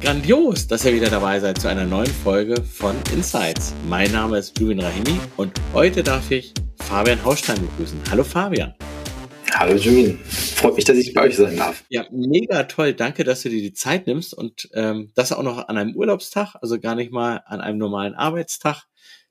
Grandios, 0.00 0.66
dass 0.66 0.86
ihr 0.86 0.94
wieder 0.94 1.10
dabei 1.10 1.38
seid 1.40 1.60
zu 1.60 1.68
einer 1.68 1.84
neuen 1.84 2.10
Folge 2.10 2.62
von 2.62 2.96
Insights. 3.12 3.74
Mein 3.86 4.10
Name 4.10 4.38
ist 4.38 4.58
Julian 4.58 4.80
Rahimi 4.80 5.20
und 5.36 5.52
heute 5.74 6.02
darf 6.02 6.30
ich 6.30 6.54
Fabian 6.76 7.22
Hausstein 7.22 7.60
begrüßen. 7.60 8.00
Hallo 8.10 8.24
Fabian. 8.24 8.74
Hallo 9.52 9.76
Julian. 9.76 10.18
Freut 10.24 10.76
mich, 10.76 10.86
dass 10.86 10.96
ich 10.96 11.12
bei 11.12 11.24
euch 11.24 11.36
sein 11.36 11.54
darf. 11.54 11.84
Ja, 11.90 12.06
mega 12.10 12.62
toll. 12.62 12.94
Danke, 12.94 13.24
dass 13.24 13.42
du 13.42 13.50
dir 13.50 13.60
die 13.60 13.74
Zeit 13.74 14.06
nimmst 14.06 14.32
und 14.32 14.70
ähm, 14.72 15.12
das 15.16 15.32
auch 15.32 15.42
noch 15.42 15.68
an 15.68 15.76
einem 15.76 15.94
Urlaubstag, 15.94 16.54
also 16.62 16.80
gar 16.80 16.94
nicht 16.94 17.12
mal 17.12 17.42
an 17.44 17.60
einem 17.60 17.76
normalen 17.76 18.14
Arbeitstag. 18.14 18.84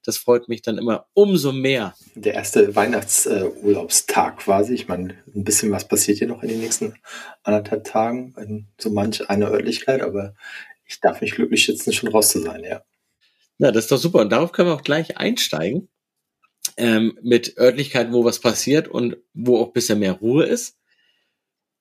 Das 0.04 0.18
freut 0.18 0.48
mich 0.48 0.62
dann 0.62 0.78
immer 0.78 1.08
umso 1.14 1.52
mehr. 1.52 1.94
Der 2.16 2.34
erste 2.34 2.76
Weihnachtsurlaubstag 2.76 4.34
äh, 4.34 4.44
quasi. 4.44 4.74
Ich 4.74 4.88
meine, 4.88 5.16
ein 5.36 5.44
bisschen 5.44 5.72
was 5.72 5.88
passiert 5.88 6.20
hier 6.20 6.28
noch 6.28 6.42
in 6.42 6.50
den 6.50 6.62
nächsten 6.62 6.96
anderthalb 7.44 7.84
Tagen 7.84 8.34
in 8.38 8.68
so 8.80 8.90
manch 8.90 9.30
einer 9.30 9.52
Örtlichkeit, 9.52 10.02
aber 10.02 10.36
ich 10.86 11.00
darf 11.02 11.22
mich 11.22 11.32
glücklich 11.32 11.64
schätzen, 11.64 11.94
schon 11.94 12.10
raus 12.10 12.30
zu 12.30 12.40
sein, 12.40 12.64
ja. 12.64 12.82
Ja, 13.60 13.72
das 13.72 13.86
ist 13.86 13.92
doch 13.92 13.98
super. 13.98 14.20
Und 14.22 14.32
darauf 14.32 14.54
können 14.54 14.70
wir 14.70 14.76
auch 14.76 14.84
gleich 14.84 15.18
einsteigen. 15.18 15.90
Ähm, 16.78 17.18
mit 17.22 17.58
Örtlichkeiten, 17.58 18.14
wo 18.14 18.24
was 18.24 18.40
passiert 18.40 18.88
und 18.88 19.18
wo 19.34 19.58
auch 19.58 19.68
ein 19.68 19.74
bisschen 19.74 20.00
mehr 20.00 20.14
Ruhe 20.14 20.46
ist. 20.46 20.78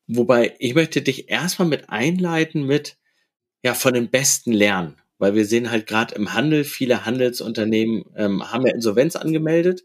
Wobei 0.09 0.57
ich 0.59 0.75
möchte 0.75 1.03
dich 1.03 1.29
erstmal 1.29 1.69
mit 1.69 1.89
einleiten 1.89 2.65
mit, 2.65 2.97
ja, 3.63 3.75
von 3.75 3.95
den 3.95 4.11
Besten 4.11 4.53
lernen 4.53 5.01
weil 5.19 5.35
wir 5.35 5.45
sehen 5.45 5.71
halt 5.71 5.87
gerade 5.87 6.15
im 6.15 6.33
Handel, 6.33 6.65
viele 6.65 7.05
Handelsunternehmen 7.05 8.05
ähm, 8.17 8.51
haben 8.51 8.67
ja 8.67 8.75
Insolvenz 8.75 9.17
angemeldet. 9.17 9.85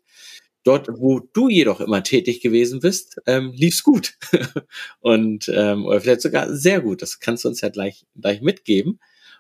Dort, 0.63 0.87
wo 0.89 1.19
du 1.19 1.49
jedoch 1.49 1.81
immer 1.81 2.03
tätig 2.03 2.39
gewesen 2.39 2.79
bist, 2.79 3.21
ähm, 3.25 3.51
lief's 3.53 3.83
gut. 3.83 4.17
und 5.01 5.51
ähm, 5.53 5.85
oder 5.85 5.99
vielleicht 5.99 6.21
sogar 6.21 6.55
sehr 6.55 6.79
gut. 6.79 7.01
Das 7.01 7.19
kannst 7.19 7.43
du 7.43 7.49
uns 7.49 7.59
ja 7.61 7.69
gleich, 7.69 8.05
gleich 8.15 8.41
mitgeben. 8.41 8.99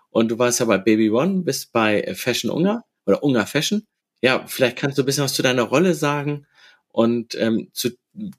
Und 0.09 0.29
du 0.29 0.37
warst 0.37 0.59
ja 0.59 0.65
bei 0.65 0.77
Baby 0.77 1.09
One, 1.09 1.43
bist 1.43 1.71
bei 1.71 2.13
Fashion 2.13 2.51
Ungar 2.51 2.85
oder 3.05 3.23
Ungar 3.23 3.47
Fashion. 3.47 3.87
Ja, 4.21 4.45
vielleicht 4.47 4.77
kannst 4.77 4.97
du 4.97 5.03
ein 5.03 5.05
bisschen 5.05 5.23
was 5.23 5.33
zu 5.33 5.41
deiner 5.41 5.63
Rolle 5.63 5.93
sagen 5.93 6.45
und 6.91 7.35
ähm, 7.35 7.69
zu 7.73 7.91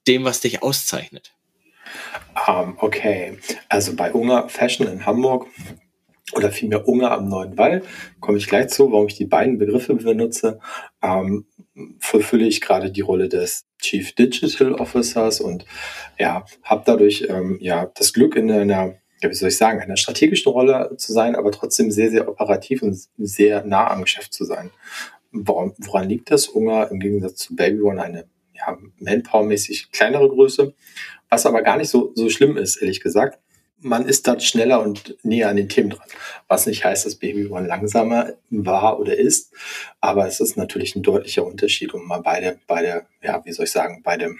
dem, 0.07 0.25
was 0.25 0.41
dich 0.41 0.63
auszeichnet. 0.63 1.35
Um, 2.47 2.77
okay, 2.79 3.39
also 3.69 3.95
bei 3.95 4.13
Ungar 4.13 4.49
Fashion 4.49 4.87
in 4.87 5.05
Hamburg 5.05 5.47
oder 6.33 6.51
vielmehr 6.51 6.89
Unge 6.89 7.11
am 7.11 7.29
Neuen 7.29 7.59
Wall, 7.59 7.83
komme 8.21 8.39
ich 8.39 8.49
gleich 8.49 8.69
zu, 8.69 8.91
warum 8.91 9.09
ich 9.09 9.17
die 9.17 9.27
beiden 9.27 9.59
Begriffe 9.59 9.95
benutze, 9.95 10.59
ähm, 11.03 11.47
vollfülle 11.99 12.47
ich 12.47 12.61
gerade 12.61 12.91
die 12.91 13.03
Rolle 13.03 13.29
des 13.29 13.67
Chief 13.81 14.15
Digital 14.15 14.75
Officers 14.75 15.41
und 15.41 15.67
ja, 16.19 16.45
habe 16.63 16.83
dadurch 16.87 17.27
ähm, 17.29 17.59
ja 17.61 17.91
das 17.95 18.13
Glück 18.13 18.37
in 18.37 18.51
einer, 18.51 18.95
ja, 19.21 19.31
wie 19.31 19.35
soll 19.35 19.51
ich 19.51 19.57
sagen, 19.57 19.81
einer 19.81 19.97
strategischen 19.97 20.51
Rolle 20.51 20.95
zu 20.97 21.13
sein, 21.13 21.37
aber 21.37 21.53
trotzdem 21.53 21.91
sehr, 21.91 22.11
sehr 22.11 22.29
operativ 22.29 22.83
und 22.83 22.97
sehr 23.19 23.65
nah 23.65 23.91
am 23.91 24.03
Geschäft 24.03 24.33
zu 24.33 24.45
sein. 24.45 24.71
Woran, 25.31 25.75
woran 25.79 26.09
liegt 26.09 26.31
das? 26.31 26.49
Ungar 26.49 26.91
im 26.91 27.01
Gegensatz 27.01 27.37
zu 27.37 27.57
Baby 27.57 27.83
One 27.83 28.01
eine 28.01 28.27
ja, 28.55 28.79
Manpower-mäßig 29.01 29.91
kleinere 29.91 30.29
Größe, 30.29 30.75
was 31.29 31.45
aber 31.45 31.63
gar 31.63 31.77
nicht 31.77 31.91
so, 31.91 32.13
so 32.15 32.31
schlimm 32.31 32.57
ist, 32.57 32.77
ehrlich 32.77 33.01
gesagt 33.01 33.41
man 33.81 34.07
ist 34.07 34.27
dann 34.27 34.41
schneller 34.41 34.81
und 34.81 35.17
näher 35.23 35.49
an 35.49 35.57
den 35.57 35.69
Themen 35.69 35.91
dran. 35.91 36.09
Was 36.49 36.67
nicht 36.67 36.85
heißt, 36.85 37.05
dass 37.05 37.17
Baby 37.17 37.47
One 37.47 37.67
langsamer 37.67 38.33
war 38.51 38.99
oder 38.99 39.17
ist, 39.17 39.53
aber 40.01 40.27
es 40.27 40.41
ist 40.41 40.57
natürlich 40.57 40.97
ein 40.97 41.03
deutlicher 41.03 41.45
Unterschied, 41.45 41.93
um 41.93 42.07
mal 42.07 42.21
beide, 42.21 42.59
beide, 42.67 43.07
ja, 43.23 43.45
wie 43.45 43.53
soll 43.53 43.65
ich 43.65 43.73
sagen, 43.73 44.01
beide 44.03 44.35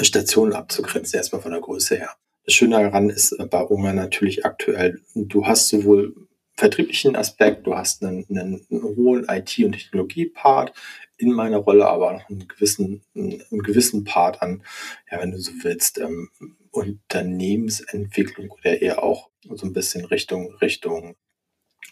Stationen 0.00 0.52
abzugrenzen, 0.52 1.16
erstmal 1.16 1.42
von 1.42 1.52
der 1.52 1.60
Größe 1.60 1.96
her. 1.96 2.10
Das 2.44 2.54
Schöne 2.54 2.80
daran 2.80 3.10
ist 3.10 3.32
äh, 3.32 3.46
bei 3.46 3.66
Oma 3.66 3.92
natürlich 3.92 4.44
aktuell, 4.44 5.00
du 5.14 5.46
hast 5.46 5.68
sowohl 5.68 6.14
vertrieblichen 6.56 7.16
Aspekt, 7.16 7.66
du 7.66 7.76
hast 7.76 8.02
einen, 8.02 8.24
einen 8.30 8.66
hohen 8.70 9.26
IT- 9.28 9.64
und 9.64 9.72
Technologie-Part 9.72 10.72
in 11.18 11.32
meiner 11.32 11.58
Rolle, 11.58 11.86
aber 11.86 12.12
auch 12.12 12.28
einen 12.28 12.46
gewissen, 12.46 13.02
einen, 13.14 13.42
gewissen 13.50 14.04
Part 14.04 14.42
an, 14.42 14.62
ja, 15.10 15.20
wenn 15.20 15.30
du 15.30 15.38
so 15.38 15.52
willst, 15.62 15.98
ähm, 15.98 16.30
Unternehmensentwicklung 16.70 18.50
oder 18.50 18.80
eher 18.80 19.02
auch 19.02 19.30
so 19.54 19.66
ein 19.66 19.72
bisschen 19.72 20.04
Richtung, 20.04 20.54
Richtung 20.56 21.16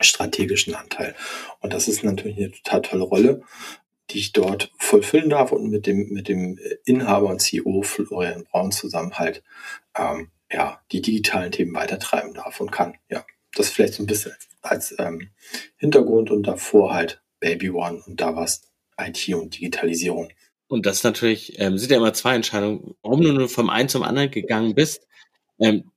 strategischen 0.00 0.74
Anteil. 0.74 1.14
Und 1.60 1.72
das 1.72 1.88
ist 1.88 2.04
natürlich 2.04 2.36
eine 2.36 2.50
total 2.50 2.82
tolle 2.82 3.04
Rolle, 3.04 3.42
die 4.10 4.18
ich 4.18 4.32
dort 4.32 4.72
vollfüllen 4.78 5.30
darf 5.30 5.52
und 5.52 5.70
mit 5.70 5.86
dem, 5.86 6.10
mit 6.10 6.28
dem 6.28 6.58
Inhaber 6.84 7.28
und 7.28 7.40
CEO 7.40 7.82
Florian 7.82 8.44
Braun 8.44 8.72
zusammen 8.72 9.14
halt, 9.14 9.42
ähm, 9.96 10.30
ja, 10.50 10.82
die 10.92 11.00
digitalen 11.00 11.52
Themen 11.52 11.74
weitertreiben 11.74 12.34
darf 12.34 12.60
und 12.60 12.70
kann. 12.70 12.98
Ja, 13.08 13.24
das 13.54 13.70
vielleicht 13.70 13.94
so 13.94 14.02
ein 14.02 14.06
bisschen 14.06 14.32
als, 14.32 14.48
als 14.62 14.94
ähm, 14.98 15.30
Hintergrund 15.76 16.30
und 16.30 16.42
davor 16.42 16.92
halt 16.92 17.22
Baby 17.40 17.70
One 17.70 18.02
und 18.06 18.20
da 18.20 18.36
war 18.36 18.44
es 18.44 18.73
IT 18.98 19.28
und 19.34 19.56
Digitalisierung. 19.56 20.30
Und 20.66 20.86
das 20.86 21.04
natürlich, 21.04 21.58
ähm, 21.60 21.78
sind 21.78 21.90
ja 21.90 21.98
immer 21.98 22.14
zwei 22.14 22.34
Entscheidungen, 22.34 22.94
warum 23.02 23.22
du 23.22 23.32
nur 23.32 23.48
vom 23.48 23.70
einen 23.70 23.88
zum 23.88 24.02
anderen 24.02 24.30
gegangen 24.30 24.74
bist. 24.74 25.06
Ähm, 25.58 25.90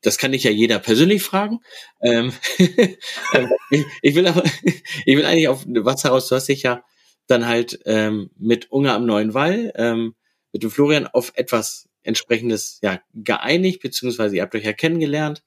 das 0.00 0.18
kann 0.18 0.32
dich 0.32 0.44
ja 0.44 0.50
jeder 0.50 0.78
persönlich 0.78 1.22
fragen. 1.22 1.60
Ähm, 2.02 2.32
ähm 2.58 3.52
ich, 3.70 3.84
ich, 4.02 4.14
will 4.14 4.26
aber, 4.26 4.44
ich 5.06 5.16
will 5.16 5.26
eigentlich 5.26 5.48
auf 5.48 5.64
was 5.66 6.04
heraus, 6.04 6.28
du 6.28 6.36
hast 6.36 6.48
dich 6.48 6.62
ja 6.62 6.82
dann 7.26 7.46
halt 7.46 7.80
ähm, 7.86 8.30
mit 8.36 8.70
Unge 8.70 8.92
am 8.92 9.06
Neuen 9.06 9.34
Wall, 9.34 9.72
ähm, 9.76 10.14
mit 10.52 10.62
dem 10.62 10.70
Florian 10.70 11.06
auf 11.06 11.32
etwas 11.34 11.88
entsprechendes 12.02 12.78
ja 12.82 13.00
geeinigt, 13.14 13.80
beziehungsweise 13.82 14.36
ihr 14.36 14.42
habt 14.42 14.54
euch 14.54 14.64
ja 14.64 14.72
kennengelernt. 14.72 15.42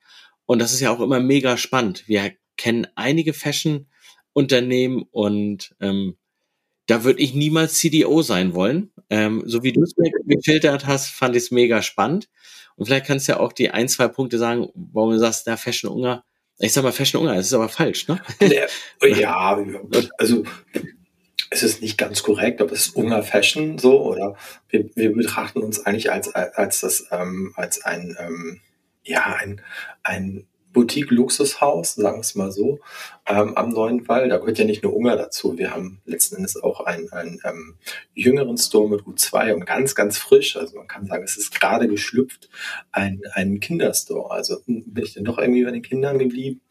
Und 0.45 0.59
das 0.59 0.74
ist 0.74 0.79
ja 0.79 0.91
auch 0.91 1.01
immer 1.01 1.19
mega 1.19 1.57
spannend. 1.57 2.07
Wir 2.07 2.34
kennen 2.57 2.88
einige 2.95 3.34
Fashion-Unternehmen 3.34 5.03
und 5.12 5.75
ähm, 5.79 6.18
da 6.88 7.03
würde 7.03 7.22
ich 7.22 7.34
niemals 7.34 7.75
CDO 7.75 8.22
sein 8.22 8.56
wollen. 8.56 8.92
Ähm, 9.09 9.44
so 9.46 9.64
wie 9.64 9.72
du 9.72 9.84
es 9.84 9.96
mir 9.98 10.12
gefiltert 10.25 10.86
hast, 10.86 11.09
fand 11.09 11.36
ich 11.36 11.44
es 11.44 11.52
mega 11.52 11.81
spannend. 11.81 12.30
Und 12.75 12.86
vielleicht 12.86 13.06
kannst 13.06 13.28
du 13.28 13.34
ja 13.34 13.40
auch 13.40 13.53
die 13.53 13.72
ein, 13.72 13.88
zwei 13.88 14.08
Punkte 14.08 14.38
sagen, 14.38 14.70
warum 14.74 15.12
du 15.12 15.20
sagst, 15.20 15.48
na, 15.48 15.58
Fashion 15.58 15.92
Unger. 15.92 16.24
Ich 16.59 16.74
sag 16.74 16.84
mal 16.84 16.92
Fashion 16.92 17.22
Unger, 17.22 17.36
das 17.36 17.48
ist 17.48 17.53
aber 17.53 17.70
falsch, 17.70 18.08
ne? 18.08 18.20
Ja, 19.02 19.58
also 20.18 20.44
es 21.50 21.64
ist 21.64 21.81
nicht 21.81 21.98
ganz 21.98 22.24
korrekt, 22.24 22.62
ob 22.62 22.72
es 22.72 22.90
Unger 22.90 23.24
Fashion 23.24 23.78
so 23.78 24.02
oder 24.04 24.36
wir, 24.69 24.90
wir 24.96 25.14
betrachten 25.14 25.59
uns 25.59 25.86
eigentlich 25.86 26.12
als 26.12 26.34
als 26.34 26.81
das 26.81 27.08
ähm, 27.12 27.54
als 27.56 27.84
ein 27.86 28.18
ähm, 28.19 28.59
ja 29.04 29.36
ein 29.40 29.62
ein 30.04 30.48
Boutique-Luxushaus, 30.77 31.95
sagen 31.95 32.17
wir 32.17 32.21
es 32.21 32.35
mal 32.35 32.51
so, 32.51 32.79
ähm, 33.25 33.57
am 33.57 33.69
Neuen 33.69 34.07
Wall. 34.07 34.29
Da 34.29 34.38
gehört 34.38 34.59
ja 34.59 34.65
nicht 34.65 34.83
nur 34.83 34.95
Unger 34.95 35.15
dazu. 35.15 35.57
Wir 35.57 35.71
haben 35.71 36.01
letzten 36.05 36.35
Endes 36.35 36.55
auch 36.55 36.81
einen, 36.81 37.11
einen 37.11 37.41
ähm, 37.43 37.75
jüngeren 38.13 38.59
Store 38.59 38.88
mit 38.88 39.01
U2 39.01 39.55
und 39.55 39.65
ganz, 39.65 39.95
ganz 39.95 40.19
frisch. 40.19 40.55
Also 40.55 40.77
man 40.77 40.88
kann 40.88 41.07
sagen, 41.07 41.23
es 41.23 41.35
ist 41.35 41.59
gerade 41.59 41.88
geschlüpft, 41.88 42.49
ein, 42.91 43.59
Kinderstore. 43.59 44.29
Also 44.29 44.61
bin 44.67 45.03
ich 45.03 45.15
dann 45.15 45.25
doch 45.25 45.39
irgendwie 45.39 45.63
bei 45.63 45.71
den 45.71 45.81
Kindern 45.81 46.19
geblieben. 46.19 46.61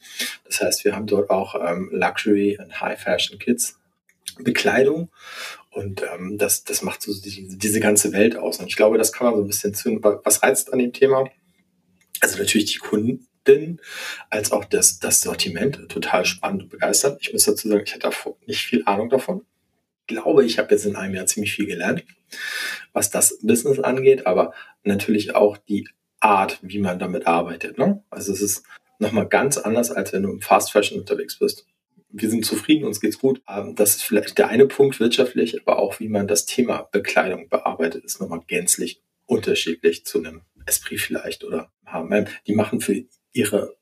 Das 0.44 0.60
heißt, 0.60 0.84
wir 0.84 0.94
haben 0.94 1.08
dort 1.08 1.28
auch 1.28 1.56
ähm, 1.56 1.90
Luxury 1.92 2.58
und 2.62 2.80
High 2.80 3.00
Fashion 3.00 3.40
Kids 3.40 3.80
Bekleidung. 4.38 5.08
Und 5.70 6.02
ähm, 6.02 6.38
das, 6.38 6.62
das 6.62 6.82
macht 6.82 7.02
so 7.02 7.12
die, 7.12 7.58
diese 7.58 7.80
ganze 7.80 8.12
Welt 8.12 8.36
aus. 8.36 8.60
Und 8.60 8.66
ich 8.68 8.76
glaube, 8.76 8.98
das 8.98 9.12
kann 9.12 9.26
man 9.26 9.34
so 9.34 9.42
ein 9.42 9.48
bisschen 9.48 9.74
zu. 9.74 9.98
Was 10.00 10.44
reizt 10.44 10.72
an 10.72 10.78
dem 10.78 10.92
Thema? 10.92 11.28
Also 12.20 12.38
natürlich 12.38 12.72
die 12.72 12.78
Kunden, 12.78 13.26
bin, 13.46 13.80
als 14.28 14.52
auch 14.52 14.66
das, 14.66 14.98
das 14.98 15.22
Sortiment 15.22 15.88
total 15.88 16.26
spannend 16.26 16.64
und 16.64 16.68
begeistert. 16.68 17.18
Ich 17.22 17.32
muss 17.32 17.44
dazu 17.44 17.68
sagen, 17.68 17.84
ich 17.86 17.92
hatte 17.92 18.02
davon 18.02 18.34
nicht 18.46 18.60
viel 18.60 18.82
Ahnung 18.84 19.08
davon. 19.08 19.46
Ich 20.02 20.14
glaube, 20.14 20.44
ich 20.44 20.58
habe 20.58 20.72
jetzt 20.72 20.84
in 20.84 20.96
einem 20.96 21.14
Jahr 21.14 21.26
ziemlich 21.26 21.54
viel 21.54 21.66
gelernt, 21.66 22.04
was 22.92 23.10
das 23.10 23.38
Business 23.40 23.80
angeht, 23.80 24.26
aber 24.26 24.52
natürlich 24.84 25.34
auch 25.34 25.56
die 25.56 25.88
Art, 26.20 26.58
wie 26.62 26.78
man 26.78 26.98
damit 26.98 27.26
arbeitet. 27.26 27.78
Ne? 27.78 28.02
Also 28.10 28.32
es 28.32 28.42
ist 28.42 28.64
nochmal 28.98 29.26
ganz 29.26 29.56
anders, 29.58 29.90
als 29.90 30.12
wenn 30.12 30.22
du 30.22 30.30
im 30.30 30.40
Fast 30.40 30.72
Fashion 30.72 31.00
unterwegs 31.00 31.38
bist. 31.38 31.66
Wir 32.08 32.30
sind 32.30 32.46
zufrieden, 32.46 32.84
uns 32.84 33.00
geht's 33.00 33.18
gut. 33.18 33.42
Ähm, 33.48 33.74
das 33.74 33.96
ist 33.96 34.02
vielleicht 34.02 34.38
der 34.38 34.48
eine 34.48 34.66
Punkt 34.66 35.00
wirtschaftlich, 35.00 35.60
aber 35.60 35.78
auch 35.78 36.00
wie 36.00 36.08
man 36.08 36.26
das 36.26 36.46
Thema 36.46 36.88
Bekleidung 36.92 37.48
bearbeitet, 37.48 38.04
ist 38.04 38.20
nochmal 38.20 38.42
gänzlich 38.46 39.02
unterschiedlich 39.26 40.04
zu 40.04 40.18
einem 40.18 40.42
Esprit 40.66 41.00
vielleicht 41.00 41.44
oder 41.44 41.70
HM. 41.84 42.26
Die 42.46 42.54
machen 42.54 42.80
für 42.80 43.04
ihre, 43.36 43.76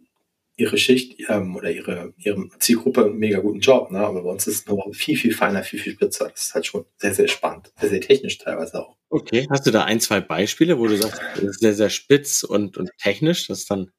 ihre 0.56 0.78
Schicht 0.78 1.18
ähm, 1.28 1.56
oder 1.56 1.70
ihre, 1.70 2.14
ihre 2.18 2.48
Zielgruppe 2.58 3.04
einen 3.04 3.18
mega 3.18 3.40
guten 3.40 3.60
Job. 3.60 3.90
Ne? 3.90 3.98
Aber 3.98 4.22
bei 4.22 4.30
uns 4.30 4.46
ist 4.46 4.60
es 4.60 4.66
noch 4.66 4.86
viel, 4.92 5.16
viel 5.16 5.34
feiner, 5.34 5.62
viel, 5.62 5.80
viel 5.80 5.94
spitzer. 5.94 6.28
Das 6.28 6.42
ist 6.42 6.54
halt 6.54 6.66
schon 6.66 6.84
sehr, 6.98 7.14
sehr 7.14 7.28
spannend. 7.28 7.72
Sehr, 7.80 7.90
sehr 7.90 8.00
technisch 8.00 8.38
teilweise 8.38 8.80
auch. 8.80 8.96
Okay, 9.10 9.46
hast 9.50 9.66
du 9.66 9.70
da 9.70 9.84
ein, 9.84 10.00
zwei 10.00 10.20
Beispiele, 10.20 10.78
wo 10.78 10.86
du 10.86 10.96
sagst, 10.96 11.20
das 11.34 11.44
ist 11.44 11.60
sehr, 11.60 11.74
sehr 11.74 11.90
spitz 11.90 12.42
und, 12.42 12.76
und 12.76 12.90
technisch? 12.98 13.46
Das 13.46 13.60
ist 13.60 13.70
dann 13.70 13.90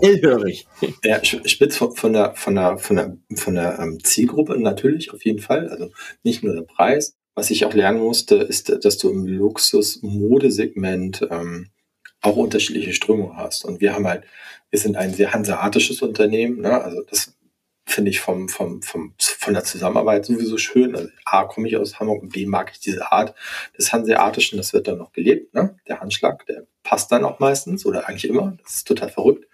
hellhörig. 0.00 0.66
Ja, 1.02 1.24
spitz 1.24 1.76
von, 1.76 1.96
von 1.96 2.12
der, 2.12 2.34
von 2.34 2.54
der, 2.54 2.78
von 2.78 2.96
der, 2.96 3.16
von 3.34 3.54
der 3.54 3.78
ähm, 3.80 3.98
Zielgruppe 4.02 4.60
natürlich, 4.60 5.12
auf 5.12 5.24
jeden 5.24 5.40
Fall. 5.40 5.68
Also 5.68 5.90
nicht 6.22 6.44
nur 6.44 6.54
der 6.54 6.62
Preis. 6.62 7.14
Was 7.34 7.50
ich 7.50 7.64
auch 7.64 7.72
lernen 7.72 8.00
musste, 8.00 8.36
ist, 8.36 8.84
dass 8.84 8.98
du 8.98 9.10
im 9.10 9.24
Luxus-Modesegment 9.24 11.26
ähm, 11.30 11.70
auch 12.20 12.36
unterschiedliche 12.36 12.92
Strömungen 12.92 13.36
hast. 13.36 13.64
Und 13.64 13.80
wir 13.80 13.94
haben 13.94 14.06
halt, 14.06 14.24
wir 14.70 14.78
sind 14.78 14.96
ein 14.96 15.14
sehr 15.14 15.32
hanseatisches 15.32 16.02
Unternehmen, 16.02 16.60
ne? 16.60 16.82
also 16.82 17.02
das 17.02 17.34
finde 17.88 18.10
ich 18.10 18.20
vom, 18.20 18.48
vom, 18.48 18.82
vom, 18.82 19.14
von 19.18 19.54
der 19.54 19.64
Zusammenarbeit 19.64 20.26
sowieso 20.26 20.58
schön. 20.58 20.94
Also 20.94 21.08
A, 21.24 21.44
komme 21.44 21.68
ich 21.68 21.76
aus 21.76 21.98
Hamburg 21.98 22.22
und 22.22 22.32
B, 22.32 22.44
mag 22.44 22.70
ich 22.72 22.80
diese 22.80 23.10
Art 23.10 23.34
des 23.78 23.92
Hanseatischen, 23.92 24.58
das 24.58 24.72
wird 24.72 24.88
dann 24.88 24.98
noch 24.98 25.12
gelebt. 25.12 25.54
Ne? 25.54 25.76
Der 25.88 26.00
Handschlag, 26.00 26.44
der 26.46 26.66
passt 26.82 27.10
dann 27.10 27.24
auch 27.24 27.38
meistens 27.38 27.86
oder 27.86 28.08
eigentlich 28.08 28.28
immer. 28.28 28.56
Das 28.62 28.76
ist 28.76 28.88
total 28.88 29.08
verrückt. 29.08 29.46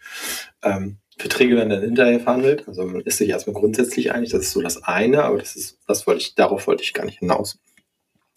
Ähm, 0.63 0.99
Verträge 1.17 1.57
werden 1.57 1.71
dann 1.71 1.83
hinterher 1.83 2.21
verhandelt. 2.21 2.67
Also 2.67 2.85
man 2.85 3.03
ist 3.03 3.19
sich 3.19 3.29
erstmal 3.29 3.55
grundsätzlich 3.55 4.13
einig, 4.13 4.31
das 4.31 4.43
ist 4.43 4.53
so 4.53 4.63
das 4.63 4.83
eine, 4.83 5.23
aber 5.25 5.39
das 5.39 5.55
ist, 5.55 5.79
das 5.87 6.07
wollte 6.07 6.23
ich, 6.23 6.35
darauf 6.35 6.67
wollte 6.67 6.83
ich 6.83 6.93
gar 6.93 7.05
nicht 7.05 7.21
hinaus. 7.21 7.59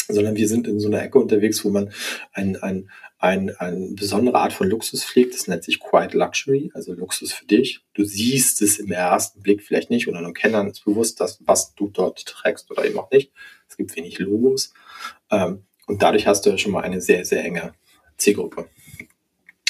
Sondern 0.08 0.36
wir 0.36 0.48
sind 0.48 0.68
in 0.68 0.80
so 0.80 0.88
einer 0.88 1.02
Ecke 1.02 1.18
unterwegs, 1.18 1.66
wo 1.66 1.70
man 1.70 1.92
ein, 2.34 2.56
ein, 2.58 2.90
ein, 3.20 3.56
eine 3.58 3.94
besondere 3.96 4.38
Art 4.38 4.54
von 4.54 4.70
Luxus 4.70 5.04
pflegt. 5.04 5.34
Das 5.34 5.48
nennt 5.48 5.64
sich 5.64 5.80
Quiet 5.80 6.14
Luxury, 6.14 6.72
also 6.74 6.94
Luxus 6.94 7.34
für 7.34 7.46
dich. 7.46 7.82
Du 7.94 8.04
siehst 8.04 8.62
es 8.62 8.78
im 8.78 8.92
ersten 8.92 9.42
Blick 9.42 9.64
vielleicht 9.64 9.90
nicht 9.90 10.08
oder 10.08 10.22
nur 10.22 10.34
Kennern 10.34 10.70
ist 10.70 10.86
bewusst, 10.86 11.20
dass, 11.20 11.40
was 11.46 11.74
du 11.74 11.88
dort 11.88 12.26
trägst 12.26 12.70
oder 12.70 12.86
eben 12.86 13.00
auch 13.00 13.10
nicht. 13.12 13.32
Es 13.68 13.78
gibt 13.78 13.96
wenig 13.96 14.20
Logos. 14.20 14.74
Ähm, 15.32 15.64
und 15.88 16.02
dadurch 16.04 16.28
hast 16.28 16.46
du 16.46 16.52
ja 16.52 16.58
schon 16.58 16.74
mal 16.74 16.84
eine 16.84 17.02
sehr, 17.02 17.26
sehr 17.26 17.44
enge 17.44 17.74
Zielgruppe. 18.18 18.68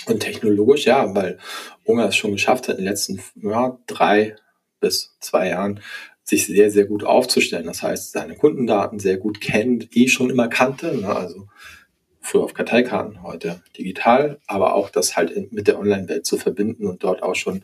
Und 0.07 0.21
technologisch, 0.21 0.85
ja, 0.85 1.13
weil 1.15 1.37
Ungar 1.83 2.09
es 2.09 2.15
schon 2.15 2.31
geschafft 2.31 2.67
hat, 2.67 2.77
in 2.77 2.83
den 2.83 2.89
letzten 2.89 3.21
ja, 3.41 3.77
drei 3.87 4.35
bis 4.79 5.15
zwei 5.19 5.49
Jahren 5.49 5.81
sich 6.23 6.45
sehr, 6.45 6.71
sehr 6.71 6.85
gut 6.85 7.03
aufzustellen. 7.03 7.65
Das 7.65 7.83
heißt, 7.83 8.11
seine 8.11 8.35
Kundendaten 8.35 8.99
sehr 8.99 9.17
gut 9.17 9.39
kennt, 9.39 9.95
eh 9.95 10.07
schon 10.07 10.29
immer 10.29 10.49
kannte. 10.49 10.95
Ne? 10.97 11.07
Also 11.07 11.47
früher 12.27 12.43
auf 12.43 12.53
Karteikarten, 12.53 13.23
heute 13.23 13.61
digital, 13.77 14.39
aber 14.47 14.75
auch 14.75 14.89
das 14.89 15.15
halt 15.15 15.51
mit 15.53 15.67
der 15.67 15.79
Online-Welt 15.79 16.25
zu 16.25 16.37
verbinden 16.37 16.85
und 16.85 17.03
dort 17.03 17.23
auch 17.23 17.35
schon 17.35 17.63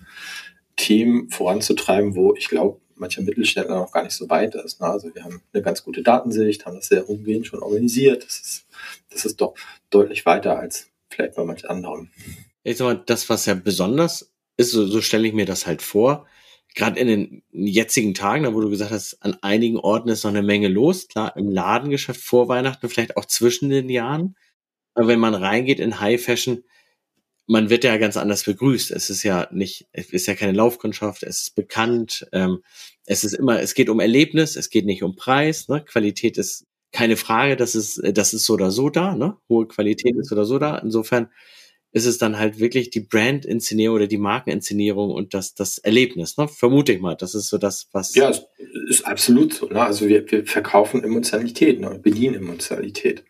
Themen 0.75 1.29
voranzutreiben, 1.29 2.15
wo 2.15 2.33
ich 2.35 2.47
glaube, 2.47 2.79
mancher 2.95 3.21
Mittelständler 3.21 3.75
noch 3.75 3.91
gar 3.91 4.03
nicht 4.03 4.15
so 4.15 4.29
weit 4.29 4.55
ist. 4.55 4.79
Ne? 4.79 4.87
Also 4.87 5.13
wir 5.13 5.23
haben 5.23 5.41
eine 5.51 5.61
ganz 5.61 5.83
gute 5.83 6.01
Datensicht, 6.01 6.65
haben 6.65 6.77
das 6.77 6.87
sehr 6.87 7.09
umgehend 7.09 7.47
schon 7.47 7.61
organisiert. 7.61 8.23
Das 8.23 8.39
ist, 8.39 8.65
das 9.09 9.25
ist 9.25 9.41
doch 9.41 9.55
deutlich 9.89 10.25
weiter 10.25 10.57
als 10.57 10.87
vielleicht 11.09 11.35
bei 11.35 11.43
manch 11.43 11.69
anderen. 11.69 12.11
Ich 12.63 12.77
sag 12.77 12.85
mal, 12.85 13.03
das, 13.05 13.29
was 13.29 13.45
ja 13.45 13.55
besonders 13.55 14.31
ist, 14.55 14.71
so, 14.71 14.85
so 14.87 15.01
stelle 15.01 15.27
ich 15.27 15.33
mir 15.33 15.45
das 15.45 15.67
halt 15.67 15.81
vor, 15.81 16.25
gerade 16.75 16.99
in 16.99 17.07
den 17.07 17.43
jetzigen 17.51 18.13
Tagen, 18.13 18.43
da 18.43 18.53
wo 18.53 18.61
du 18.61 18.69
gesagt 18.69 18.91
hast, 18.91 19.21
an 19.21 19.37
einigen 19.41 19.77
Orten 19.77 20.09
ist 20.09 20.23
noch 20.23 20.31
eine 20.31 20.41
Menge 20.41 20.67
los, 20.67 21.07
klar, 21.07 21.35
im 21.35 21.49
Ladengeschäft 21.49 22.21
vor 22.21 22.47
Weihnachten, 22.47 22.89
vielleicht 22.89 23.17
auch 23.17 23.25
zwischen 23.25 23.69
den 23.69 23.89
Jahren. 23.89 24.35
Wenn 24.95 25.19
man 25.19 25.33
reingeht 25.33 25.79
in 25.79 25.99
High 25.99 26.23
Fashion, 26.23 26.63
man 27.47 27.69
wird 27.69 27.83
ja 27.83 27.97
ganz 27.97 28.17
anders 28.17 28.43
begrüßt. 28.43 28.91
Es 28.91 29.09
ist 29.09 29.23
ja 29.23 29.47
nicht, 29.51 29.87
es 29.91 30.11
ist 30.11 30.27
ja 30.27 30.35
keine 30.35 30.53
Laufkundschaft, 30.53 31.23
es 31.23 31.41
ist 31.41 31.55
bekannt, 31.55 32.27
ähm, 32.31 32.59
es 33.05 33.23
ist 33.23 33.33
immer, 33.33 33.59
es 33.59 33.73
geht 33.73 33.89
um 33.89 33.99
Erlebnis, 33.99 34.55
es 34.55 34.69
geht 34.69 34.85
nicht 34.85 35.03
um 35.03 35.15
Preis, 35.15 35.67
ne? 35.67 35.83
Qualität 35.83 36.37
ist 36.37 36.65
keine 36.91 37.17
Frage, 37.17 37.55
das 37.55 37.75
ist, 37.75 38.01
das 38.13 38.33
ist 38.33 38.45
so 38.45 38.53
oder 38.53 38.71
so 38.71 38.89
da, 38.89 39.15
ne? 39.15 39.37
Hohe 39.49 39.67
Qualität 39.67 40.15
ist 40.15 40.31
oder 40.31 40.45
so 40.45 40.57
da. 40.57 40.77
Insofern 40.77 41.29
ist 41.91 42.05
es 42.05 42.17
dann 42.17 42.39
halt 42.39 42.59
wirklich 42.59 42.89
die 42.91 43.01
Brand-Inszenierung 43.01 43.97
oder 43.97 44.07
die 44.07 44.17
Markeninszenierung 44.17 45.11
und 45.11 45.33
das, 45.33 45.53
das 45.53 45.79
Erlebnis, 45.79 46.37
ne? 46.37 46.47
Vermute 46.47 46.93
ich 46.93 47.01
mal. 47.01 47.15
Das 47.15 47.35
ist 47.35 47.49
so 47.49 47.57
das, 47.57 47.89
was. 47.91 48.15
Ja, 48.15 48.31
ist 48.87 49.05
absolut 49.05 49.53
so. 49.53 49.67
Ne? 49.67 49.81
Also 49.81 50.07
wir, 50.07 50.29
wir 50.31 50.45
verkaufen 50.45 51.03
Emotionalität, 51.03 51.79
ne? 51.81 51.99
bedienen 52.01 52.35
Emotionalität 52.35 53.25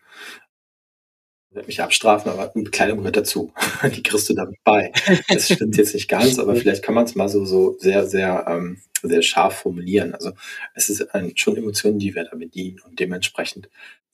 werde 1.54 1.66
mich 1.66 1.80
abstrafen, 1.80 2.30
aber 2.30 2.50
Bekleidung 2.54 2.98
gehört 2.98 3.16
dazu. 3.16 3.52
Die 3.94 4.02
kriegst 4.02 4.28
du 4.28 4.34
damit 4.34 4.56
bei. 4.64 4.92
Das 5.28 5.52
stimmt 5.52 5.76
jetzt 5.76 5.94
nicht 5.94 6.08
ganz, 6.08 6.38
aber 6.38 6.54
vielleicht 6.56 6.82
kann 6.82 6.94
man 6.94 7.04
es 7.04 7.14
mal 7.14 7.28
so, 7.28 7.44
so 7.44 7.76
sehr, 7.78 8.06
sehr, 8.06 8.46
ähm, 8.48 8.78
sehr 9.02 9.22
scharf 9.22 9.56
formulieren. 9.56 10.14
Also 10.14 10.32
es 10.74 10.88
ist 10.88 11.14
ein, 11.14 11.36
schon 11.36 11.56
Emotionen, 11.56 11.98
die 11.98 12.14
wir 12.14 12.24
da 12.24 12.36
bedienen 12.36 12.80
und 12.86 12.98
dementsprechend 12.98 13.68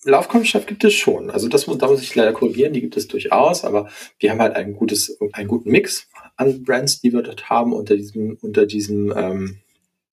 Laufkundschaft 0.05 0.67
gibt 0.67 0.83
es 0.85 0.95
schon. 0.95 1.31
Also 1.31 1.49
das 1.49 1.67
muss, 1.67 1.79
da 1.79 1.87
muss 1.87 2.03
ich 2.03 2.15
leider 2.15 2.33
korrigieren, 2.33 2.73
die 2.73 2.81
gibt 2.81 2.97
es 2.97 3.07
durchaus, 3.07 3.65
aber 3.65 3.91
wir 4.19 4.31
haben 4.31 4.41
halt 4.41 4.57
ein 4.57 4.75
gutes, 4.75 5.19
einen 5.33 5.49
guten 5.49 5.71
Mix 5.71 6.09
an 6.37 6.63
Brands, 6.63 7.01
die 7.01 7.13
wir 7.13 7.23
dort 7.23 7.51
haben 7.51 7.75
unter 7.75 7.97
diesem, 7.97 8.39
unter 8.41 8.65
diesem 8.65 9.13
ähm, 9.15 9.59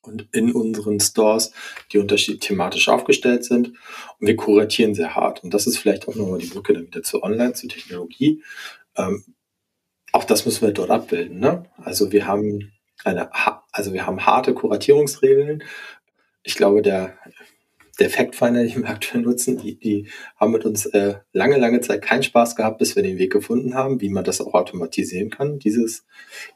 und 0.07 0.27
in 0.31 0.51
unseren 0.51 0.99
Stores, 0.99 1.51
die 1.91 1.97
unterschiedlich 1.97 2.41
thematisch 2.41 2.87
aufgestellt 2.89 3.43
sind. 3.43 3.73
Und 4.19 4.27
wir 4.27 4.35
kuratieren 4.35 4.95
sehr 4.95 5.15
hart. 5.15 5.43
Und 5.43 5.53
das 5.53 5.67
ist 5.67 5.77
vielleicht 5.77 6.07
auch 6.07 6.15
nochmal 6.15 6.39
die 6.39 6.47
Brücke 6.47 6.73
dann 6.73 6.87
wieder 6.87 7.03
zu 7.03 7.21
Online, 7.23 7.53
zu 7.53 7.67
Technologie. 7.67 8.43
Ähm, 8.95 9.23
auch 10.13 10.23
das 10.23 10.45
müssen 10.45 10.65
wir 10.65 10.73
dort 10.73 10.89
abbilden. 10.89 11.39
Ne? 11.39 11.65
Also 11.77 12.11
wir 12.11 12.25
haben 12.25 12.71
eine, 13.03 13.29
also 13.71 13.93
wir 13.93 14.07
haben 14.07 14.25
harte 14.25 14.53
Kuratierungsregeln. 14.53 15.63
Ich 16.43 16.55
glaube, 16.55 16.81
der, 16.81 17.17
der 17.99 18.09
Fact-Finder, 18.09 18.63
den 18.65 18.83
wir 18.83 18.89
aktuell 18.89 19.21
nutzen, 19.21 19.57
die, 19.57 19.77
die 19.77 20.07
haben 20.37 20.51
mit 20.51 20.65
uns 20.65 20.85
äh, 20.87 21.15
lange, 21.33 21.57
lange 21.57 21.81
Zeit 21.81 22.01
keinen 22.01 22.23
Spaß 22.23 22.55
gehabt, 22.55 22.79
bis 22.79 22.95
wir 22.95 23.03
den 23.03 23.17
Weg 23.17 23.31
gefunden 23.31 23.75
haben, 23.75 24.01
wie 24.01 24.09
man 24.09 24.23
das 24.23 24.41
auch 24.41 24.53
automatisieren 24.53 25.29
kann, 25.29 25.59
dieses 25.59 26.05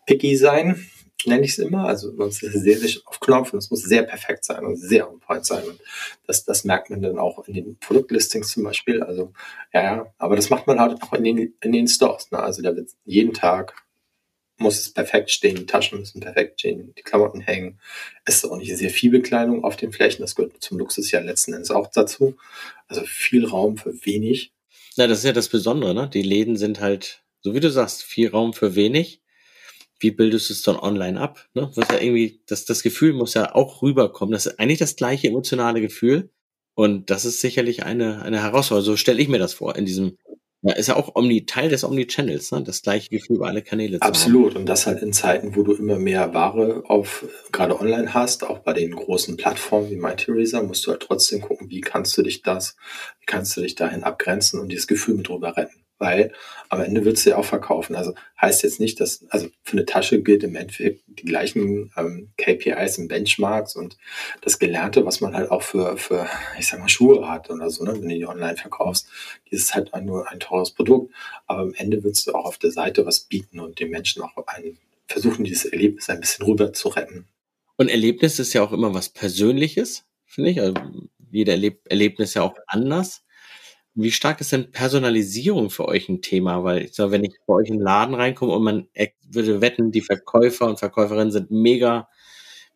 Picky 0.05 0.35
sein 0.35 0.83
nenne 1.25 1.45
ich 1.45 1.51
es 1.51 1.59
immer. 1.59 1.85
Also 1.85 2.11
man 2.13 2.29
ist 2.29 2.39
sehr, 2.39 2.77
sehr 2.77 3.01
auf 3.05 3.19
Knopf 3.19 3.53
und 3.53 3.59
es 3.59 3.71
muss 3.71 3.81
sehr 3.81 4.03
perfekt 4.03 4.45
sein 4.45 4.65
und 4.65 4.75
sehr 4.75 5.09
on 5.09 5.19
point 5.19 5.45
sein. 5.45 5.63
Und 5.63 5.79
das, 6.27 6.45
das 6.45 6.63
merkt 6.63 6.89
man 6.89 7.01
dann 7.01 7.19
auch 7.19 7.47
in 7.47 7.53
den 7.53 7.77
Produktlistings 7.77 8.49
zum 8.49 8.63
Beispiel. 8.63 9.03
Also 9.03 9.33
ja, 9.73 9.83
ja, 9.83 10.13
aber 10.17 10.35
das 10.35 10.49
macht 10.49 10.67
man 10.67 10.79
halt 10.79 11.01
auch 11.01 11.13
in 11.13 11.23
den, 11.23 11.53
in 11.61 11.71
den 11.71 11.87
Stores. 11.87 12.31
Ne? 12.31 12.39
Also 12.39 12.61
da 12.61 12.75
wird 12.75 12.89
jeden 13.05 13.33
Tag 13.33 13.73
muss 14.61 14.79
es 14.79 14.93
perfekt 14.93 15.31
stehen, 15.31 15.55
die 15.55 15.65
Taschen 15.65 15.99
müssen 15.99 16.21
perfekt 16.21 16.59
stehen, 16.59 16.93
die 16.95 17.01
Klamotten 17.01 17.41
hängen. 17.41 17.79
Es 18.25 18.35
ist 18.35 18.45
auch 18.45 18.57
nicht 18.57 18.75
sehr 18.77 18.91
viel 18.91 19.11
Bekleidung 19.11 19.63
auf 19.63 19.75
den 19.75 19.91
Flächen, 19.91 20.21
das 20.21 20.35
gehört 20.35 20.61
zum 20.61 20.77
Luxus 20.77 21.11
ja 21.11 21.19
letzten 21.19 21.53
Endes 21.53 21.71
auch 21.71 21.89
dazu. 21.91 22.37
Also 22.87 23.01
viel 23.05 23.45
Raum 23.45 23.77
für 23.77 23.93
wenig. 24.05 24.53
Na, 24.97 25.07
das 25.07 25.19
ist 25.19 25.25
ja 25.25 25.33
das 25.33 25.49
Besondere, 25.49 25.93
ne? 25.93 26.09
Die 26.13 26.21
Läden 26.21 26.57
sind 26.57 26.79
halt, 26.79 27.23
so 27.41 27.53
wie 27.55 27.59
du 27.59 27.71
sagst, 27.71 28.03
viel 28.03 28.29
Raum 28.29 28.53
für 28.53 28.75
wenig 28.75 29.21
wie 30.01 30.11
bildest 30.11 30.49
du 30.49 30.53
es 30.53 30.63
dann 30.63 30.77
online 30.77 31.19
ab? 31.19 31.47
Ne? 31.53 31.71
Was 31.75 31.87
ja 31.89 31.99
irgendwie, 31.99 32.41
das, 32.47 32.65
das 32.65 32.83
Gefühl 32.83 33.13
muss 33.13 33.35
ja 33.35 33.55
auch 33.55 33.81
rüberkommen. 33.81 34.33
Das 34.33 34.47
ist 34.47 34.59
eigentlich 34.59 34.79
das 34.79 34.95
gleiche 34.95 35.27
emotionale 35.27 35.79
Gefühl. 35.79 36.29
Und 36.73 37.09
das 37.09 37.25
ist 37.25 37.41
sicherlich 37.41 37.83
eine, 37.83 38.21
eine 38.21 38.41
Herausforderung. 38.41 38.85
So 38.85 38.97
stelle 38.97 39.21
ich 39.21 39.27
mir 39.27 39.39
das 39.39 39.53
vor 39.53 39.75
in 39.75 39.85
diesem, 39.85 40.17
ja, 40.63 40.73
ist 40.73 40.87
ja 40.87 40.95
auch 40.95 41.15
Omni, 41.15 41.45
Teil 41.45 41.69
des 41.69 41.83
Omni-Channels, 41.83 42.51
ne? 42.51 42.63
das 42.63 42.81
gleiche 42.81 43.09
Gefühl 43.09 43.35
über 43.35 43.47
alle 43.47 43.61
Kanäle 43.61 44.01
Absolut. 44.01 44.55
Und 44.55 44.65
das 44.65 44.87
halt 44.87 45.03
in 45.03 45.13
Zeiten, 45.13 45.55
wo 45.55 45.63
du 45.63 45.73
immer 45.73 45.99
mehr 45.99 46.33
Ware 46.33 46.83
auf, 46.87 47.25
gerade 47.51 47.79
online 47.79 48.13
hast, 48.13 48.43
auch 48.43 48.59
bei 48.59 48.73
den 48.73 48.91
großen 48.95 49.37
Plattformen 49.37 49.91
wie 49.91 49.97
MyTheresa, 49.97 50.63
musst 50.63 50.87
du 50.87 50.91
halt 50.91 51.01
trotzdem 51.01 51.41
gucken, 51.41 51.69
wie 51.69 51.81
kannst 51.81 52.17
du 52.17 52.23
dich 52.23 52.41
das, 52.41 52.75
wie 53.19 53.25
kannst 53.25 53.55
du 53.57 53.61
dich 53.61 53.75
dahin 53.75 54.03
abgrenzen 54.03 54.59
und 54.59 54.69
dieses 54.69 54.87
Gefühl 54.87 55.15
mit 55.15 55.27
drüber 55.27 55.57
retten 55.57 55.80
weil 56.01 56.33
am 56.69 56.81
Ende 56.81 57.05
wird 57.05 57.23
du 57.23 57.29
ja 57.29 57.37
auch 57.37 57.45
verkaufen. 57.45 57.95
Also 57.95 58.13
heißt 58.41 58.63
jetzt 58.63 58.79
nicht, 58.79 58.99
dass, 58.99 59.25
also 59.29 59.47
für 59.63 59.77
eine 59.77 59.85
Tasche 59.85 60.21
gilt 60.21 60.43
im 60.43 60.55
Endeffekt 60.55 61.03
die 61.07 61.25
gleichen 61.25 61.93
ähm, 61.95 62.31
KPIs 62.37 62.97
und 62.97 63.07
Benchmarks 63.07 63.75
und 63.75 63.97
das 64.41 64.59
Gelernte, 64.59 65.05
was 65.05 65.21
man 65.21 65.35
halt 65.35 65.51
auch 65.51 65.61
für, 65.61 65.95
für, 65.97 66.27
ich 66.59 66.67
sag 66.67 66.79
mal, 66.79 66.89
Schuhe 66.89 67.29
hat 67.29 67.49
oder 67.49 67.69
so, 67.69 67.85
ne, 67.85 67.93
wenn 67.93 68.09
du 68.09 68.15
die 68.15 68.25
online 68.25 68.57
verkaufst. 68.57 69.07
Dieses 69.49 69.65
ist 69.65 69.75
halt 69.75 69.91
nur 70.03 70.29
ein 70.29 70.39
teures 70.39 70.71
Produkt, 70.71 71.13
aber 71.47 71.61
am 71.61 71.73
Ende 71.75 72.03
willst 72.03 72.27
du 72.27 72.33
auch 72.33 72.45
auf 72.45 72.57
der 72.57 72.71
Seite 72.71 73.05
was 73.05 73.21
bieten 73.21 73.59
und 73.59 73.79
den 73.79 73.91
Menschen 73.91 74.23
auch 74.23 74.35
ein, 74.47 74.77
versuchen, 75.07 75.45
dieses 75.45 75.65
Erlebnis 75.65 76.09
ein 76.09 76.19
bisschen 76.19 76.45
rüber 76.45 76.73
zu 76.73 76.89
retten. 76.89 77.27
Und 77.77 77.89
Erlebnis 77.89 78.39
ist 78.39 78.53
ja 78.53 78.63
auch 78.63 78.71
immer 78.71 78.93
was 78.93 79.09
Persönliches, 79.09 80.05
finde 80.25 80.49
ich. 80.49 80.61
Also 80.61 80.75
jeder 81.31 81.53
Erleb 81.53 81.81
Erlebnis 81.89 82.33
ja 82.33 82.43
auch 82.43 82.55
anders. 82.67 83.23
Wie 83.93 84.11
stark 84.11 84.39
ist 84.39 84.51
denn 84.51 84.71
Personalisierung 84.71 85.69
für 85.69 85.87
euch 85.87 86.07
ein 86.07 86.21
Thema? 86.21 86.63
Weil 86.63 86.83
ich 86.83 86.95
sag, 86.95 87.11
wenn 87.11 87.23
ich 87.23 87.35
bei 87.45 87.53
euch 87.53 87.67
in 87.67 87.77
den 87.77 87.83
Laden 87.83 88.15
reinkomme 88.15 88.53
und 88.53 88.63
man 88.63 88.87
würde 89.29 89.61
wetten, 89.61 89.91
die 89.91 90.01
Verkäufer 90.01 90.67
und 90.67 90.79
Verkäuferinnen 90.79 91.31
sind 91.31 91.51
mega, 91.51 92.07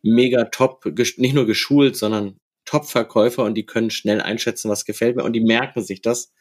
mega 0.02 0.44
top, 0.44 0.84
nicht 1.16 1.34
nur 1.34 1.46
geschult, 1.46 1.96
sondern 1.96 2.38
Top-Verkäufer 2.66 3.44
und 3.44 3.54
die 3.54 3.64
können 3.64 3.90
schnell 3.90 4.20
einschätzen, 4.20 4.68
was 4.68 4.84
gefällt 4.84 5.16
mir 5.16 5.22
und 5.22 5.32
die 5.32 5.40
merken 5.40 5.82
sich 5.82 6.02
das, 6.02 6.32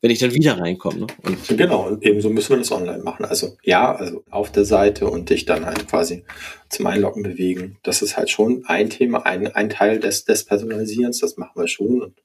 wenn 0.00 0.12
ich 0.12 0.20
dann 0.20 0.32
wieder 0.32 0.58
reinkomme. 0.58 1.00
Ne? 1.00 1.06
Und 1.24 1.48
genau, 1.48 1.88
und 1.88 2.04
ebenso 2.04 2.30
müssen 2.30 2.50
wir 2.50 2.58
das 2.58 2.70
online 2.70 3.02
machen. 3.02 3.24
Also 3.24 3.56
ja, 3.64 3.92
also 3.94 4.22
auf 4.30 4.52
der 4.52 4.64
Seite 4.64 5.08
und 5.08 5.30
dich 5.30 5.44
dann 5.44 5.66
halt 5.66 5.88
quasi 5.88 6.24
zum 6.68 6.86
Einloggen 6.86 7.24
bewegen. 7.24 7.78
Das 7.82 8.02
ist 8.02 8.16
halt 8.16 8.30
schon 8.30 8.64
ein 8.66 8.88
Thema, 8.88 9.26
ein, 9.26 9.48
ein 9.48 9.68
Teil 9.68 9.98
des, 9.98 10.24
des 10.24 10.44
Personalisierens, 10.44 11.18
das 11.18 11.36
machen 11.36 11.60
wir 11.60 11.68
schon 11.68 12.02
und 12.02 12.22